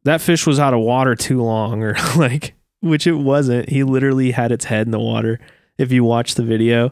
[0.03, 4.31] that fish was out of water too long or like which it wasn't he literally
[4.31, 5.39] had its head in the water
[5.77, 6.91] if you watch the video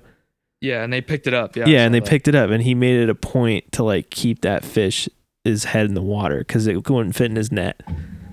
[0.64, 1.56] Yeah, and they picked it up.
[1.56, 1.66] Yeah.
[1.68, 2.10] yeah, and they that.
[2.10, 5.10] picked it up and he made it a point to like keep that fish
[5.44, 7.82] his head in the water because it wouldn't fit in his net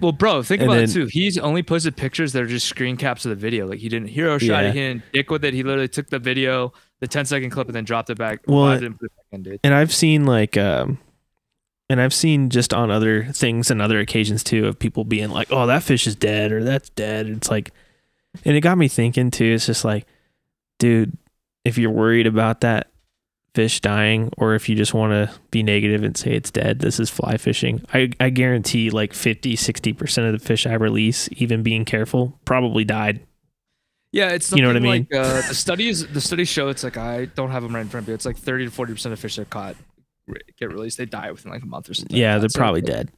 [0.00, 1.06] Well, bro, think And about then- it too.
[1.10, 3.66] He's only posted pictures that are just screen caps of the video.
[3.66, 4.68] Like he didn't hero shot Yeah.
[4.68, 5.52] it, he didn't dick with it.
[5.52, 8.40] He literally took the video, the 10 second clip, and then dropped it back.
[8.46, 8.98] Well, put it
[9.42, 10.98] back and I've seen like um
[11.88, 15.48] and I've seen just on other things and other occasions too of people being like,
[15.50, 17.72] "Oh, that fish is dead" or "That's dead." It's like
[18.44, 19.46] and it got me thinking too.
[19.46, 20.06] It's just like,
[20.78, 21.16] dude,
[21.64, 22.90] if you're worried about that
[23.54, 27.00] fish dying or if you just want to be negative and say it's dead, this
[27.00, 27.84] is fly fishing.
[27.92, 32.84] I I guarantee like 50, 60% of the fish I release, even being careful, probably
[32.84, 33.20] died.
[34.12, 35.06] Yeah, it's You know what I mean?
[35.10, 37.88] Like, uh, the studies, the studies show it's like I don't have them right in
[37.88, 38.14] front of me.
[38.14, 39.76] It's like 30 to 40 percent of fish that are caught
[40.58, 40.98] get released.
[40.98, 42.16] They die within like a month or something.
[42.16, 42.48] Yeah, like they're.
[42.50, 43.10] So, probably dead.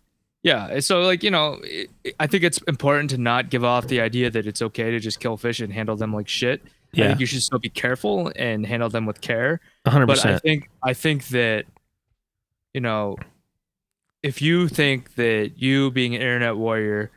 [0.43, 4.01] Yeah, so like you know, it- I think it's important to not give off the
[4.01, 6.63] idea that it's okay to just kill fish and handle them like shit.
[6.95, 9.61] I Yeah, think you should still be careful and handle them with care.
[9.87, 10.07] 100%.
[10.07, 11.65] but I think I think that
[12.75, 13.17] you know
[14.23, 17.11] if you think that you being an internet warrior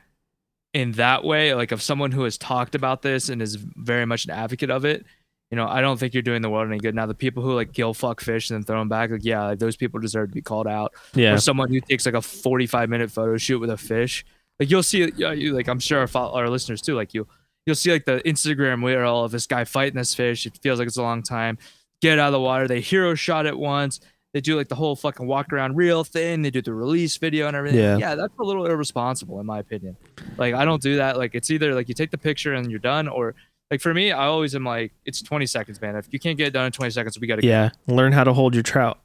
[0.74, 4.26] in that way like of someone who has talked about this and is very much
[4.26, 5.06] an advocate of it
[5.52, 7.54] you know I don't think you're doing the world any good now the people who
[7.54, 10.30] like kill fuck fish and then throw them back like yeah like, those people deserve
[10.30, 11.34] to be called out yeah.
[11.34, 14.26] or someone who takes like a 45 minute photo shoot with a fish
[14.60, 15.06] like you'll see
[15.52, 17.28] like i'm sure our, our listeners too like you
[17.66, 20.88] you'll see like the instagram reel of this guy fighting this fish it feels like
[20.88, 21.58] it's a long time
[22.02, 24.00] get out of the water they hero shot it once
[24.34, 27.48] they do like the whole fucking walk around reel thing they do the release video
[27.48, 27.98] and everything Yeah.
[27.98, 29.96] yeah that's a little irresponsible in my opinion
[30.38, 32.80] like i don't do that like it's either like you take the picture and you're
[32.80, 33.34] done or
[33.72, 36.48] like for me i always am like it's 20 seconds man if you can't get
[36.48, 37.48] it done in 20 seconds we gotta go.
[37.48, 39.00] Yeah, learn how to hold your trout.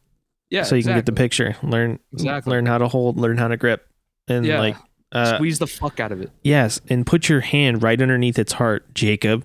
[0.51, 1.57] yeah so you can get the picture.
[1.63, 2.51] Learn Exactly.
[2.51, 3.87] learn how to hold, learn how to grip,
[4.29, 4.59] and Yeah.
[4.61, 4.77] like
[5.13, 8.53] uh, squeeze the fuck out of it yes, and put your hand right underneath its
[8.55, 9.45] heart, Jacob.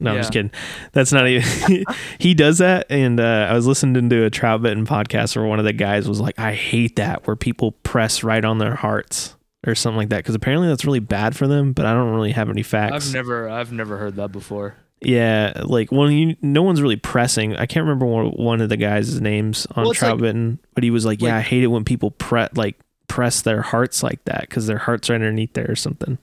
[0.00, 0.50] No, I'm just kidding.
[0.92, 1.84] That's not even.
[2.18, 5.64] he does that, and uh, I was listening to a Troutbitten podcast where one of
[5.64, 9.36] the guys was like, "I hate that where people press right on their hearts
[9.66, 12.32] or something like that because apparently that's really bad for them." But I don't really
[12.32, 13.08] have any facts.
[13.08, 14.74] I've never I've never heard that before.
[15.00, 17.56] Yeah, like when you no one's really pressing.
[17.56, 20.90] I can't remember one, one of the guys' names on Well, trout like- but he
[20.90, 22.76] was like, "Yeah, like- I hate it when people press like
[23.08, 26.18] press their hearts like that because their hearts are underneath there or something."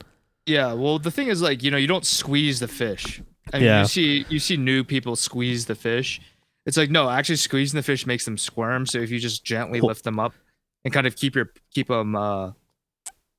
[0.46, 3.22] Yeah, well the thing is like, you know, you don't squeeze the fish.
[3.52, 3.80] I mean Yeah.
[3.82, 6.20] you see you see new people squeeze the fish.
[6.66, 8.86] It's like no, actually squeezing the fish makes them squirm.
[8.86, 10.32] So if you just gently lift them up
[10.84, 12.52] and kind of keep your keep them uh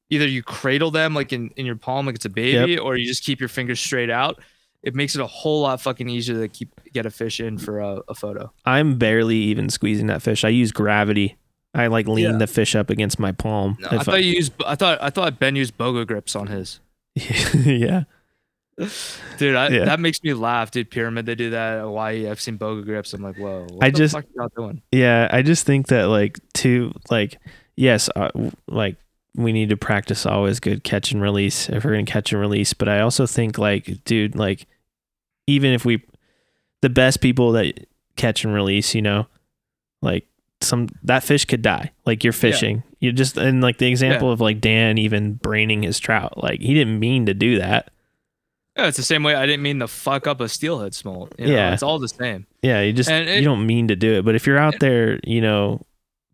[0.10, 3.06] either you cradle them like in, in your palm like it's a baby or you
[3.08, 4.40] just keep your fingers straight out,
[4.84, 7.80] it makes it a whole lot fucking easier to keep get a fish in for
[7.80, 8.52] a, a photo.
[8.66, 10.44] I'm barely even squeezing that fish.
[10.46, 11.38] I use gravity.
[11.76, 12.38] I like lean Yeah.
[12.38, 13.78] the fish up against my palm.
[13.80, 16.80] No, I thought you used I thought I thought Ben used boga grips on his.
[17.16, 18.04] yeah,
[19.38, 19.86] Dude, I, Yeah.
[19.86, 20.92] that makes me laugh, dude.
[20.92, 22.30] Pyramid, they do that at Hawaii.
[22.30, 23.14] I've seen boga grips.
[23.14, 23.68] I'm like, whoa.
[23.70, 24.82] What I the just- fuck y'all doing?
[24.92, 25.30] yeah.
[25.32, 27.38] I just think that like to like
[27.76, 28.30] yes, uh,
[28.68, 28.98] like
[29.36, 32.74] we need to practice always good catch and release if we're gonna catch and release.
[32.74, 34.66] But I also think like, dude, like
[35.48, 36.04] even if we
[36.82, 39.28] the best people that catch and release, you know,
[40.02, 40.28] like
[40.66, 41.92] some that fish could die.
[42.06, 42.84] Like you're fishing.
[43.00, 46.42] You just and like the example of like Dan even braining his trout.
[46.42, 47.92] Like he didn't mean to do that.
[48.78, 51.34] Yeah, it's the same way I didn't mean to fuck up a steelhead smolt.
[51.40, 51.74] You know, Yeah.
[51.74, 52.46] It's all the same.
[52.62, 54.26] Yeah, you just it- you don't mean to do it.
[54.26, 55.82] But if you're out there, you know,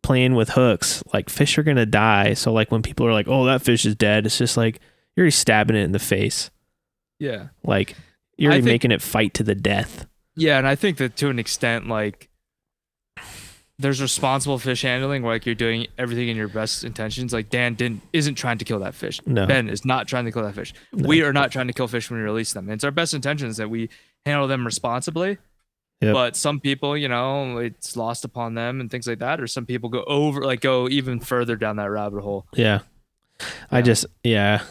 [0.02, 2.34] playing with hooks, like fish are gonna die.
[2.34, 4.80] So like when people are like, "Oh, that fish is dead," it's just like
[5.16, 6.50] you're already stabbing it in the face.
[7.20, 7.50] Yeah.
[7.64, 7.96] Like
[8.38, 10.08] you're already think- making it fight to the death.
[10.36, 12.30] Yeah, and I think that to an extent, like
[13.82, 17.34] there's responsible fish handling, where like you're doing everything in your best intentions.
[17.34, 19.20] Like Dan didn't isn't trying to kill that fish.
[19.26, 19.46] No.
[19.46, 20.74] Ben is not trying to kill that fish.
[20.94, 21.08] No.
[21.08, 22.70] We are not trying to kill fish when we release them.
[22.70, 23.90] It's our best intentions that we
[24.26, 25.38] handle them responsibly.
[26.02, 26.14] Yep.
[26.14, 29.40] But some people, you know, it's lost upon them and things like that.
[29.40, 32.48] Or some people go over, like go even further down that rabbit hole.
[32.54, 32.80] Yeah.
[33.70, 34.64] I just yeah.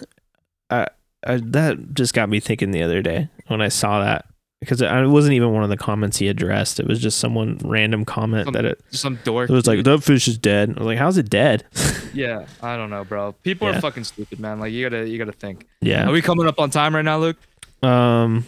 [0.70, 0.86] I,
[1.26, 4.26] I that just got me thinking the other day when I saw that
[4.60, 6.78] because it wasn't even one of the comments he addressed.
[6.80, 9.48] It was just someone random comment Some that it, Some dork.
[9.48, 10.70] it was like that fish is dead.
[10.70, 11.64] I was like, how's it dead?
[12.14, 13.32] yeah, I don't know, bro.
[13.42, 13.78] People Yeah.
[13.78, 14.60] are fucking stupid, man.
[14.60, 15.66] Like you gotta, you gotta think.
[15.80, 16.06] yeah.
[16.08, 17.36] Are we coming up on time right now, Luke?
[17.82, 18.44] Um,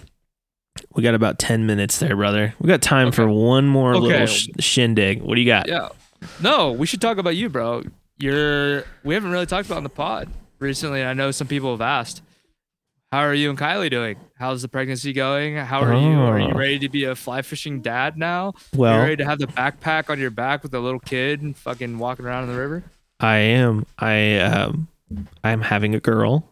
[0.94, 2.54] we got about ten minutes there, brother.
[2.60, 4.06] We got time for one more Okay.
[4.06, 5.22] little sh- shindig.
[5.22, 5.66] What do you got?
[5.68, 5.88] Yeah.
[6.42, 7.82] No, we should talk about you, bro.
[8.18, 11.00] You're we haven't really talked about in the pod recently.
[11.00, 12.20] and I know some people have asked.
[13.12, 14.16] How are you and Kylie doing?
[14.38, 15.54] How's the pregnancy going?
[15.56, 16.18] How are you?
[16.18, 16.56] Are you Oh.
[16.56, 18.46] ready to be a fly fishing dad now?
[18.46, 21.42] are you Well, ready to have the backpack on your back with a little kid
[21.42, 22.84] and fucking walking around in the river?
[23.20, 23.84] I am.
[23.98, 24.88] I um,
[25.44, 26.48] I'm having a girl.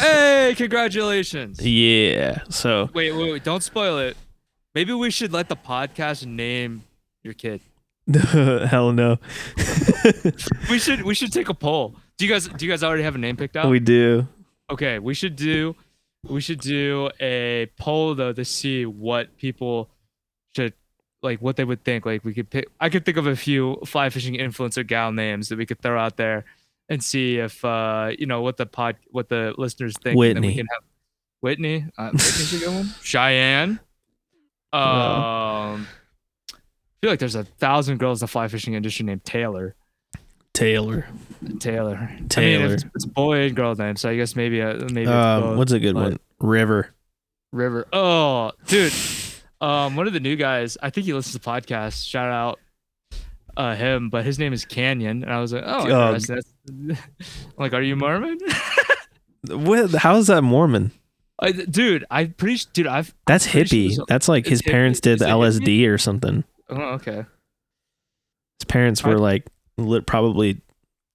[0.00, 1.60] Hey, congratulations.
[1.60, 2.38] Yeah.
[2.48, 4.16] So Wait, wait, wait, don't spoil it.
[4.74, 6.84] Maybe we should let the podcast name
[7.22, 7.60] your kid.
[8.14, 9.18] hell no.
[10.70, 11.94] We should we should take a poll.
[12.16, 13.68] Do you guys do you guys already have a name picked out?
[13.68, 14.26] we do.
[14.72, 15.76] Okay, we should do
[16.28, 19.90] we should do a poll though to see what people
[20.56, 20.72] should
[21.22, 22.06] like what they would think.
[22.06, 25.48] Like we could pick I could think of a few fly fishing influencer gal names
[25.50, 26.44] that we could throw out there
[26.88, 30.16] and see if uh you know what the pod what the listeners think.
[30.16, 30.54] and then we Whitney.
[30.56, 30.82] can have
[31.40, 31.86] Whitney.
[31.98, 32.86] Uh, Whitney's a good one.
[33.02, 33.80] Cheyenne.
[34.72, 35.86] Um
[36.54, 39.74] I feel like there's a thousand girls in the fly fishing industry named Taylor.
[40.54, 41.06] Taylor.
[41.58, 42.08] Taylor.
[42.10, 42.74] I mean, Taylor.
[42.74, 45.58] it's, it's boy and girl name, so I guess maybe uh, maybe it's Um, both.
[45.58, 46.18] what's a good but- one?
[46.40, 46.90] River.
[47.52, 47.86] River.
[47.92, 48.92] Oh, dude.
[49.60, 50.76] Um, one of the new guys.
[50.82, 52.06] I think he listens to podcasts.
[52.06, 52.58] Shout out
[53.56, 55.86] uh him, but his name is Canyon, and I was like, oh.
[56.18, 56.96] That's- I'm
[57.58, 58.38] like, are you Mormon?
[59.48, 59.90] What?
[59.92, 60.92] How is that Mormon?
[61.40, 62.64] I, dude, I'm pretty.
[62.72, 63.12] Dude, I've.
[63.26, 63.94] That's pretty sure hippie.
[63.96, 64.70] so- That's like his hippie.
[64.70, 65.60] parents did Is the hippie?
[65.60, 66.44] LSD or something.
[66.70, 67.24] Oh, okay.
[68.60, 69.52] His parents I- were like lit,
[70.06, 70.60] probably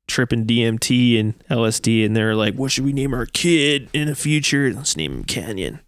[0.07, 4.07] tripping DMT and LSD, and they were like, "What should we name our kid in
[4.07, 4.71] the future?
[4.73, 5.79] Let's name him Canyon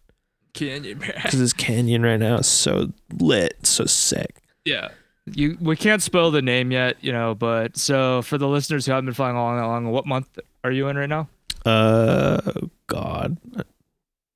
[0.54, 1.14] Canyon, man.
[1.16, 4.90] because his Canyon right now is so lit, so sick." yeah.
[5.32, 8.94] You we can't spell the name yet, you know, but so for the listeners who
[8.94, 11.30] haven't been following along, along what month are you in right now?
[11.66, 12.42] Uh,
[12.88, 13.38] God,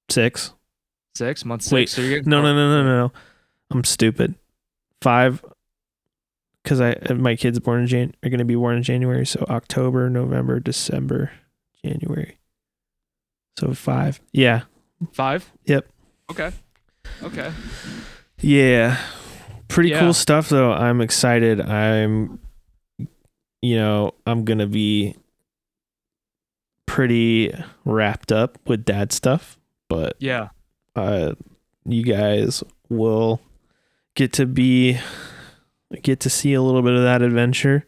[0.10, 0.54] six.
[1.16, 1.72] Six month six.
[1.72, 3.12] Wait, so you're getting No, no, no, no, no, no.
[3.72, 4.36] I'm stupid.
[5.02, 5.44] Five,
[6.64, 10.10] because I my kids born in Jan are gonna be born in January, so October,
[10.10, 11.32] November, December,
[11.84, 12.38] January.
[13.60, 14.20] So five.
[14.32, 14.64] Yeah,
[15.12, 15.52] five.
[15.66, 15.88] Yep.
[16.32, 16.52] Okay.
[17.22, 17.52] Okay.
[18.40, 18.98] yeah.
[19.68, 20.00] Pretty Yeah.
[20.00, 20.72] cool stuff though.
[20.72, 21.60] I'm excited.
[21.62, 22.40] I'm,
[23.62, 25.16] you know, I'm gonna be
[26.86, 27.54] pretty
[27.86, 29.58] wrapped up with dad stuff,
[29.90, 30.50] but Yeah.
[30.96, 31.34] uh,
[31.86, 33.42] you guys will
[34.16, 34.98] get to be
[36.02, 37.86] get to see a little bit of that adventure.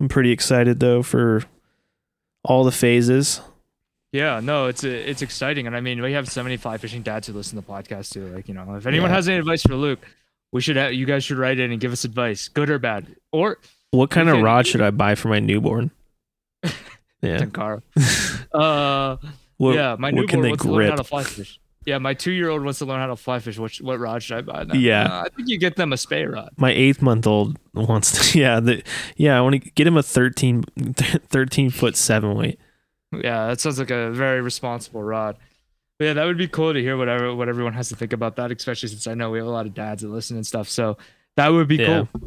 [0.00, 1.42] I'm pretty excited though for
[2.44, 3.40] all the phases.
[4.12, 7.26] Yeah, no, it's it's exciting, and I mean, we have so many fly fishing dads
[7.28, 8.26] who listen to the podcast too.
[8.26, 9.16] Like, you know, if anyone Yeah.
[9.16, 10.00] has any advice for Luke,
[10.52, 13.06] we should have, you guys should write in and give us advice, good or bad,
[13.32, 13.56] or
[13.90, 15.90] What kind of rod should I buy for my newborn?
[17.22, 17.38] Yeah.
[17.38, 17.82] Tenkara.
[18.52, 19.16] uh,
[19.56, 20.96] What, yeah, my what newborn can they wants to learn how grip?
[20.98, 21.60] to fly fish.
[21.84, 23.58] Yeah, my two-year-old wants to learn how to fly fish.
[23.58, 24.64] Which, what rod should I buy?
[24.64, 24.80] Then?
[24.80, 25.04] Yeah.
[25.04, 26.50] Uh, I think you get them a spey rod.
[26.56, 28.38] My eighth month old wants to.
[28.42, 28.82] Yeah, the,
[29.16, 29.36] yeah.
[29.36, 32.58] I want to get him a 13, 13 foot seven weight.
[33.12, 35.36] Yeah, that sounds like a very responsible rod.
[35.98, 38.36] But yeah, that would be cool to hear whatever what everyone has to think about
[38.36, 40.68] that, especially since I know we have a lot of dads that listen and stuff.
[40.68, 40.96] So
[41.36, 42.04] that would be Yeah.
[42.12, 42.22] cool.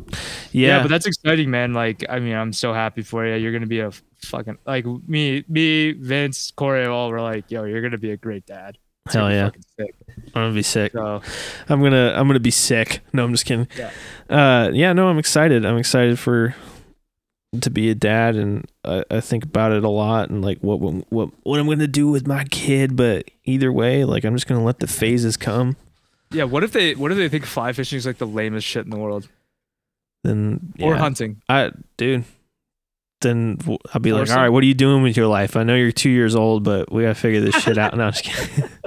[0.51, 1.73] Yeah, Yeah, but that's exciting, man.
[1.73, 3.35] Like, I mean, I'm so happy for you.
[3.35, 3.91] You're gonna be a
[4.23, 8.45] fucking like me, me, Vince, Corey, all were like, yo, you're gonna be a great
[8.45, 8.77] dad.
[9.05, 9.85] It's hell gonna yeah.
[9.85, 9.95] sick.
[10.27, 10.91] I'm gonna be sick.
[10.93, 11.21] So
[11.69, 13.01] I'm gonna I'm gonna be sick.
[13.13, 13.67] No, I'm just kidding.
[13.77, 13.91] Yeah.
[14.29, 14.93] Uh, yeah.
[14.93, 15.65] No, I'm excited.
[15.65, 16.55] I'm excited for
[17.61, 20.79] to be a dad, and I, I think about it a lot, and like what
[20.81, 22.95] what what I'm gonna do with my kid.
[22.95, 25.77] But either way, like I'm just gonna let the phases come.
[26.31, 28.85] yeah, what if they what if they think fly fishing is like the lamest shit
[28.85, 29.29] in the world,
[30.23, 31.41] Then or hunting?
[31.47, 32.25] I dude.
[33.25, 33.57] Then
[33.93, 35.55] I'll be like, all right, what are you doing with your life?
[35.57, 37.93] I know you're two years old, but we gotta figure this shit out.
[37.97, 38.69] No, I'm just kidding.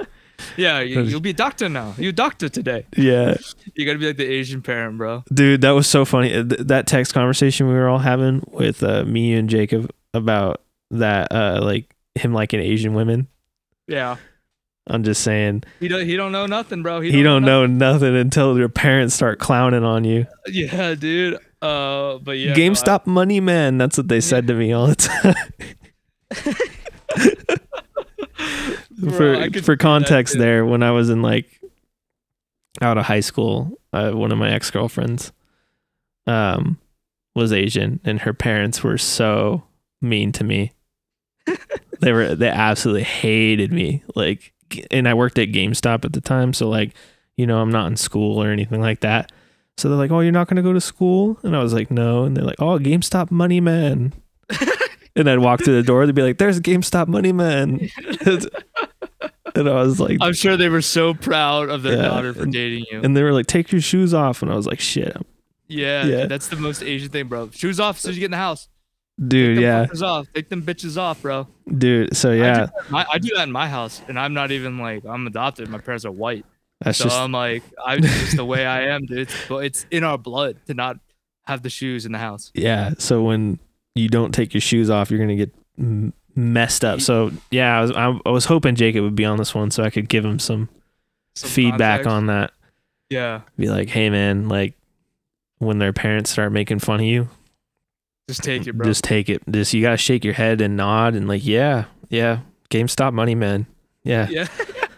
[0.55, 1.93] Yeah, you, you'll be a doctor now.
[1.97, 2.85] You a doctor today.
[2.95, 3.35] yeah,
[3.75, 5.23] You gotta be like the Asian parent, bro.
[5.33, 6.33] dude, that was so funny.
[6.33, 10.61] Uh, th- that text conversation we were all having with uh, me and Jacob about
[10.91, 13.27] that, uh, like him liking Asian women.
[13.87, 14.15] Yeah.
[14.87, 17.01] I'm just saying He don't he don't know nothing, bro.
[17.01, 20.25] he don't know nothing until your parents start clowning on you.
[20.47, 21.37] Yeah, dude.
[21.61, 22.47] Uh, but yeah.
[22.47, 23.77] no, I- GameStop money man.
[23.77, 25.35] That's what they said to me all the time.
[28.97, 31.59] Bro, for for context, there when I was in like
[32.81, 35.31] out of high school, uh, one of my ex girlfriends
[36.27, 36.77] um
[37.35, 39.63] was Asian, and her parents were so
[40.01, 40.71] mean to me.
[42.01, 44.03] they were they absolutely hated me.
[44.15, 44.53] Like,
[44.91, 46.93] and I worked at GameStop at the time, so like,
[47.37, 49.31] you know, I'm not in school or anything like that.
[49.79, 52.23] So they're like, "Oh, you're not gonna go to school?" And I was like, "No."
[52.25, 54.13] And they're like, "Oh, GameStop money man."
[55.15, 56.05] and I'd walk through the door.
[56.05, 57.89] They'd be like, "There's GameStop money man."
[59.55, 62.45] and I was like, I'm sure they were so proud of their Yeah, daughter for
[62.45, 63.01] dating you.
[63.03, 65.15] and they were like, "Take your shoes off," and I was like, "Shit,
[65.67, 66.21] yeah, Yeah.
[66.21, 67.49] dude, that's the most Asian thing, bro.
[67.51, 68.69] Shoes off as soon as you get in the house.
[69.27, 70.27] dude, Take yeah, off.
[70.33, 71.47] Take them bitches off, bro.
[71.77, 74.77] dude." So I do, yeah, I do that in my house, and I'm not even
[74.77, 75.69] like I'm adopted.
[75.69, 76.45] My parents are white,
[76.81, 79.29] that's so just I'm like I'm just the way I am, dude.
[79.47, 80.97] But it's in our blood to not
[81.45, 82.51] have the shoes in the house.
[82.53, 82.91] yeah.
[82.99, 83.59] So when
[83.95, 87.01] you don't take your shoes off, you're gonna get m- messed up.
[87.01, 89.83] So yeah, I was I, I was hoping Jacob would be on this one so
[89.83, 90.69] I could give him some,
[91.35, 92.07] Some feedback context.
[92.09, 92.51] on that.
[93.09, 94.75] Yeah, Be like, "Hey, man, like."
[95.61, 97.27] When their parents start making fun of you,
[98.29, 98.85] just take it, bro.
[98.85, 99.41] just take it.
[99.51, 103.65] Just you gotta shake your head and nod and like, yeah, yeah, GameStop money man,
[104.05, 104.47] yeah, yeah.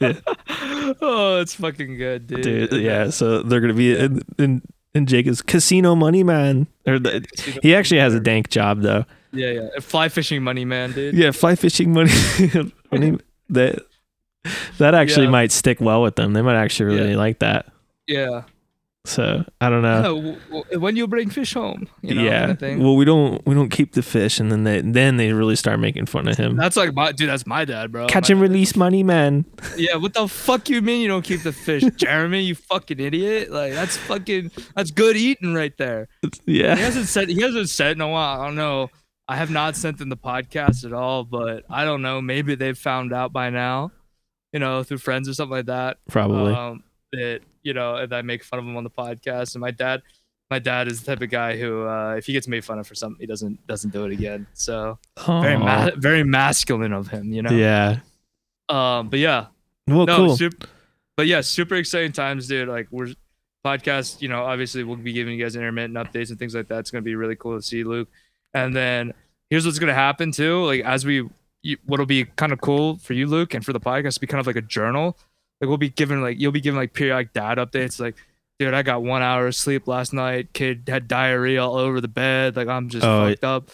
[0.00, 2.42] oh, it's fucking good, dude.
[2.42, 3.10] dude, yeah.
[3.10, 4.62] So they're gonna be in in,
[4.94, 6.66] in Jacob's casino money man.
[6.86, 7.24] Or the,
[7.62, 9.04] he actually has a dank job though.
[9.32, 9.68] Yeah, yeah.
[9.80, 11.14] Fly fishing money, man, dude.
[11.14, 12.12] Yeah, fly fishing money.
[12.92, 13.18] money
[13.50, 13.80] that
[14.78, 15.30] that actually Yeah.
[15.30, 16.32] might stick well with them.
[16.32, 17.16] They might actually really Yeah.
[17.16, 17.66] like that.
[18.06, 18.42] Yeah.
[19.06, 20.36] So I don't know.
[20.78, 22.40] When you bring fish home, you know, yeah.
[22.40, 22.82] kind of thing.
[22.82, 25.78] Well, we don't we don't keep the fish, and then they then they really start
[25.78, 26.56] making fun of him.
[26.56, 27.28] that's like my dude.
[27.28, 28.06] That's my dad, bro.
[28.06, 29.44] Catch My- and release money man.
[29.76, 32.42] Yeah, what the fuck you mean you don't keep the fish, Jeremy?
[32.44, 33.50] You fucking idiot!
[33.50, 36.08] Like that's fucking that's good eating right there.
[36.46, 38.40] Yeah, He hasn't said he hasn't said in a while.
[38.40, 38.88] I don't know.
[39.28, 42.22] I have not sent them the podcast at all, but I don't know.
[42.22, 43.90] Maybe they've found out by now,
[44.52, 45.98] you know, through friends or something like that.
[46.08, 46.54] Probably.
[46.54, 49.54] Um, that you know, and I make fun of him on the podcast.
[49.56, 50.02] And my dad,
[50.50, 52.86] my dad is the type of guy who, uh, if he gets made fun of
[52.86, 54.46] for something, he doesn't doesn't do it again.
[54.54, 57.50] So very ma- very masculine of him, you know.
[57.50, 57.98] Yeah.
[58.68, 59.46] Um, but yeah,
[59.88, 60.36] Well, no, cool.
[60.36, 60.66] super,
[61.16, 62.68] but yeah, super exciting times, dude.
[62.68, 63.14] Like we're
[63.64, 66.78] podcast, you know, obviously we'll be giving you guys intermittent updates and things like that.
[66.80, 68.08] It's gonna be really cool to see Luke.
[68.52, 69.12] And then
[69.50, 70.64] here's what's gonna happen too.
[70.64, 71.28] Like as we,
[71.62, 74.26] you, what'll be kind of cool for you, Luke, and for the podcast, to be
[74.26, 75.16] kind of like a journal.
[75.60, 78.00] Like we'll be giving like you'll be giving like periodic dad updates.
[78.00, 78.16] Like,
[78.58, 80.52] dude, I got one hour of sleep last night.
[80.52, 82.56] Kid had diarrhea all over the bed.
[82.56, 83.70] Like I'm just Oh, fucked up.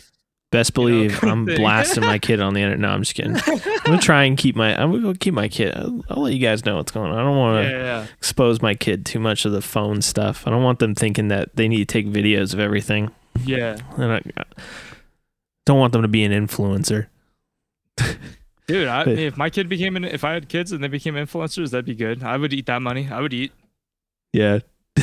[0.53, 1.57] Best you know, believe kind of I'm thing.
[1.59, 2.81] blasting my kid on the internet.
[2.81, 3.37] No, I'm just kidding.
[3.47, 4.77] I'm gonna try and keep my.
[4.81, 5.73] I'm gonna keep my kid.
[5.77, 7.19] I'll, I'll let you guys know what's going on.
[7.19, 8.07] I don't want yeah, to yeah.
[8.19, 10.47] expose my kid too much of the phone stuff.
[10.47, 13.13] I don't want them thinking that they need to take videos of everything.
[13.45, 13.79] Yeah.
[13.97, 14.45] And I, I
[15.67, 17.07] don't want them to be an influencer.
[18.73, 21.15] Dude, I, But- if my kid became an, if I had kids and they became
[21.15, 22.23] influencers, that'd be good.
[22.23, 23.09] I would eat that money.
[23.11, 23.53] I would eat.
[24.33, 24.61] Yeah.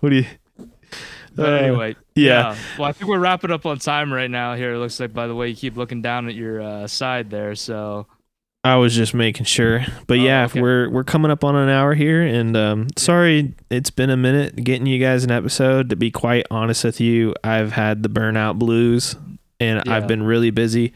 [0.00, 0.26] what do you?
[1.38, 2.54] Uh, anyway, yeah.
[2.78, 4.54] Well, I think we're wrapping up on time right now.
[4.54, 7.30] Here, it looks like by the way you keep looking down at your uh, side
[7.30, 7.54] there.
[7.54, 8.06] So
[8.64, 9.84] I was just making sure.
[10.06, 10.60] But Oh, yeah, okay.
[10.60, 14.56] we're we're coming up on an hour here and um sorry it's been a minute
[14.56, 15.88] getting you guys an episode.
[15.90, 19.16] To be quite honest with you, I've had the burnout blues
[19.58, 19.94] and Yeah.
[19.96, 20.92] I've been really busy.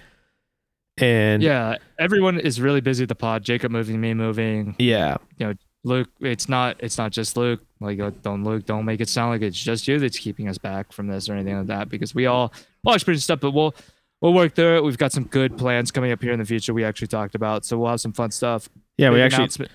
[0.99, 3.43] And yeah, everyone is really busy at the pod.
[3.45, 4.75] Jacob moving, me moving.
[4.79, 5.17] yeah.
[5.39, 7.61] You know, Luke, it's not it's not just Luke.
[7.81, 10.59] Like uh, don't Luke, don't make it sound like it's just you that's keeping us
[10.59, 11.89] back from this or anything like that.
[11.91, 12.53] Because we all
[12.85, 13.75] all experience stuff, but we'll
[14.21, 14.85] we'll work through it.
[14.85, 16.73] We've got some good plans coming up here in the future.
[16.75, 18.69] We actually talked about, so we'll have some fun stuff.
[18.97, 19.69] Yeah, we actually.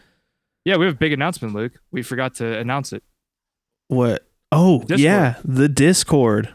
[0.66, 1.74] Yeah, we have a big announcement, Luke.
[1.92, 3.04] We forgot to announce it.
[3.88, 4.28] what?
[4.52, 5.00] Oh, Discord.
[5.00, 6.54] yeah, the Discord.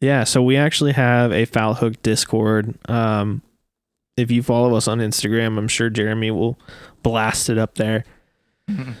[0.00, 2.74] Yeah, so we actually have a Foul Hook Discord.
[2.88, 3.42] Um
[4.16, 6.58] if you follow us on Instagram, I'm sure Jeremy will
[7.02, 8.04] blast it up there.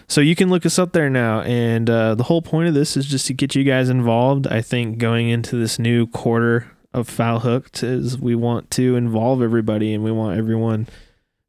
[0.06, 1.40] So you can look us up there now.
[1.42, 4.46] And uh, the whole point of this is just to get you guys involved.
[4.46, 9.40] I think going into this new quarter of Foul Hooked is we want to involve
[9.40, 10.88] everybody and we want everyone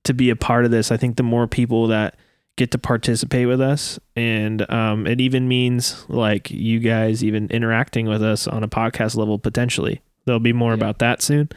[0.05, 0.89] to be a part of this.
[0.89, 2.15] I think the more people that
[2.55, 8.05] get to participate with us, and um, it even means like you guys even interacting
[8.07, 10.01] with us on a podcast level potentially.
[10.25, 10.75] There'll be more Yeah.
[10.75, 11.49] about that soon.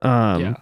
[0.00, 0.54] Um, yeah.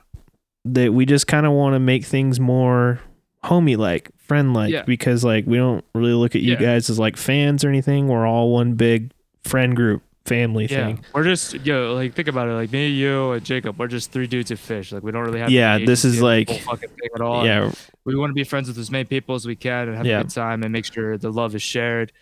[0.65, 3.01] That we just kind of want to make things more
[3.43, 4.83] homey like friend like Yeah.
[4.83, 6.61] because like we don't really look at you Yeah.
[6.61, 9.11] guys as like fans or anything we're all one big
[9.43, 11.05] friend group family Yeah, thing.
[11.13, 12.53] we're just yo like think about it.
[12.53, 14.93] Like me, you, and Jacob, we're just three dudes who fish.
[14.93, 15.51] Like we don't really have.
[15.51, 17.45] Yeah, this is agency in the like- fucking thing at all.
[17.45, 17.73] Yeah,
[18.05, 20.21] we want to be friends with as many people as we can and have Yeah.
[20.21, 22.13] a good time and make sure the love is shared,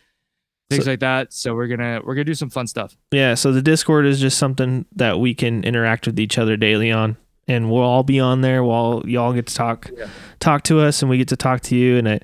[0.71, 1.35] things like that.
[1.35, 2.97] So we're gonna we're gonna do some fun stuff.
[3.13, 3.35] yeah.
[3.35, 7.19] So the Discord is just something that we can interact with each other daily on,
[7.51, 8.63] and we'll all be on there.
[8.63, 10.07] While y'all get to talk, Yeah.
[10.39, 11.97] talk to us, and we get to talk to you.
[11.99, 12.21] And I,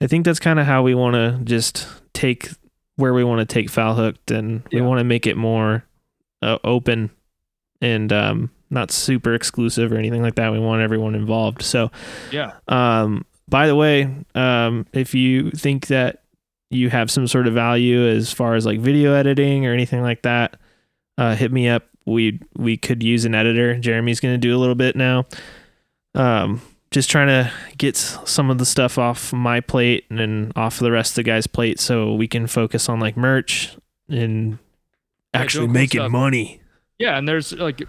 [0.00, 2.48] I think that's kind of how we want to just take
[2.96, 5.84] where we want to take foul hooked, and we want to make it more
[6.42, 7.10] uh, open
[7.80, 10.52] and um, not super exclusive or anything like that.
[10.52, 11.62] We want everyone involved.
[11.62, 11.90] So.
[12.30, 16.22] Yeah, Um, by the way, um, if you think that
[16.70, 20.22] you have some sort of value as far as like video editing or anything like
[20.22, 20.56] that,
[21.18, 21.84] uh, hit me up.
[22.06, 23.76] We we could use an editor.
[23.78, 25.26] Jeremy's going to do a little bit now.
[26.14, 30.78] Um, just trying to get some of the stuff off my plate and then off
[30.78, 33.76] the rest of the guys' plate so we can focus on like merch
[34.08, 34.58] and
[35.32, 36.10] actually cool making stuff.
[36.12, 36.60] money.
[36.98, 37.82] yeah, and there's like.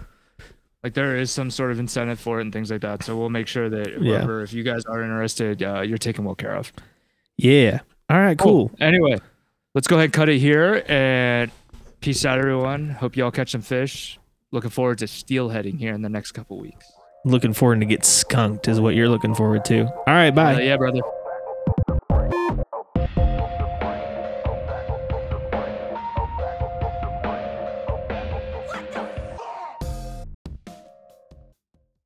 [0.82, 3.28] Like there is some sort of incentive for it and things like that, so we'll
[3.30, 4.40] make sure that Yeah.
[4.42, 6.72] if you guys are interested, uh, you're taken well care of.
[7.36, 7.80] Yeah.
[8.08, 8.38] All right.
[8.38, 8.70] Cool.
[8.78, 9.18] Anyway,
[9.74, 11.50] let's go ahead and cut it here and
[12.00, 12.90] peace out, everyone.
[12.90, 14.18] Hope y'all catch some fish.
[14.52, 16.90] Looking forward to steelheading here in the next couple weeks.
[17.24, 19.86] Looking forward to get skunked is what you're looking forward to.
[19.86, 20.30] All right.
[20.30, 20.54] Bye.
[20.54, 21.00] Uh, yeah, brother.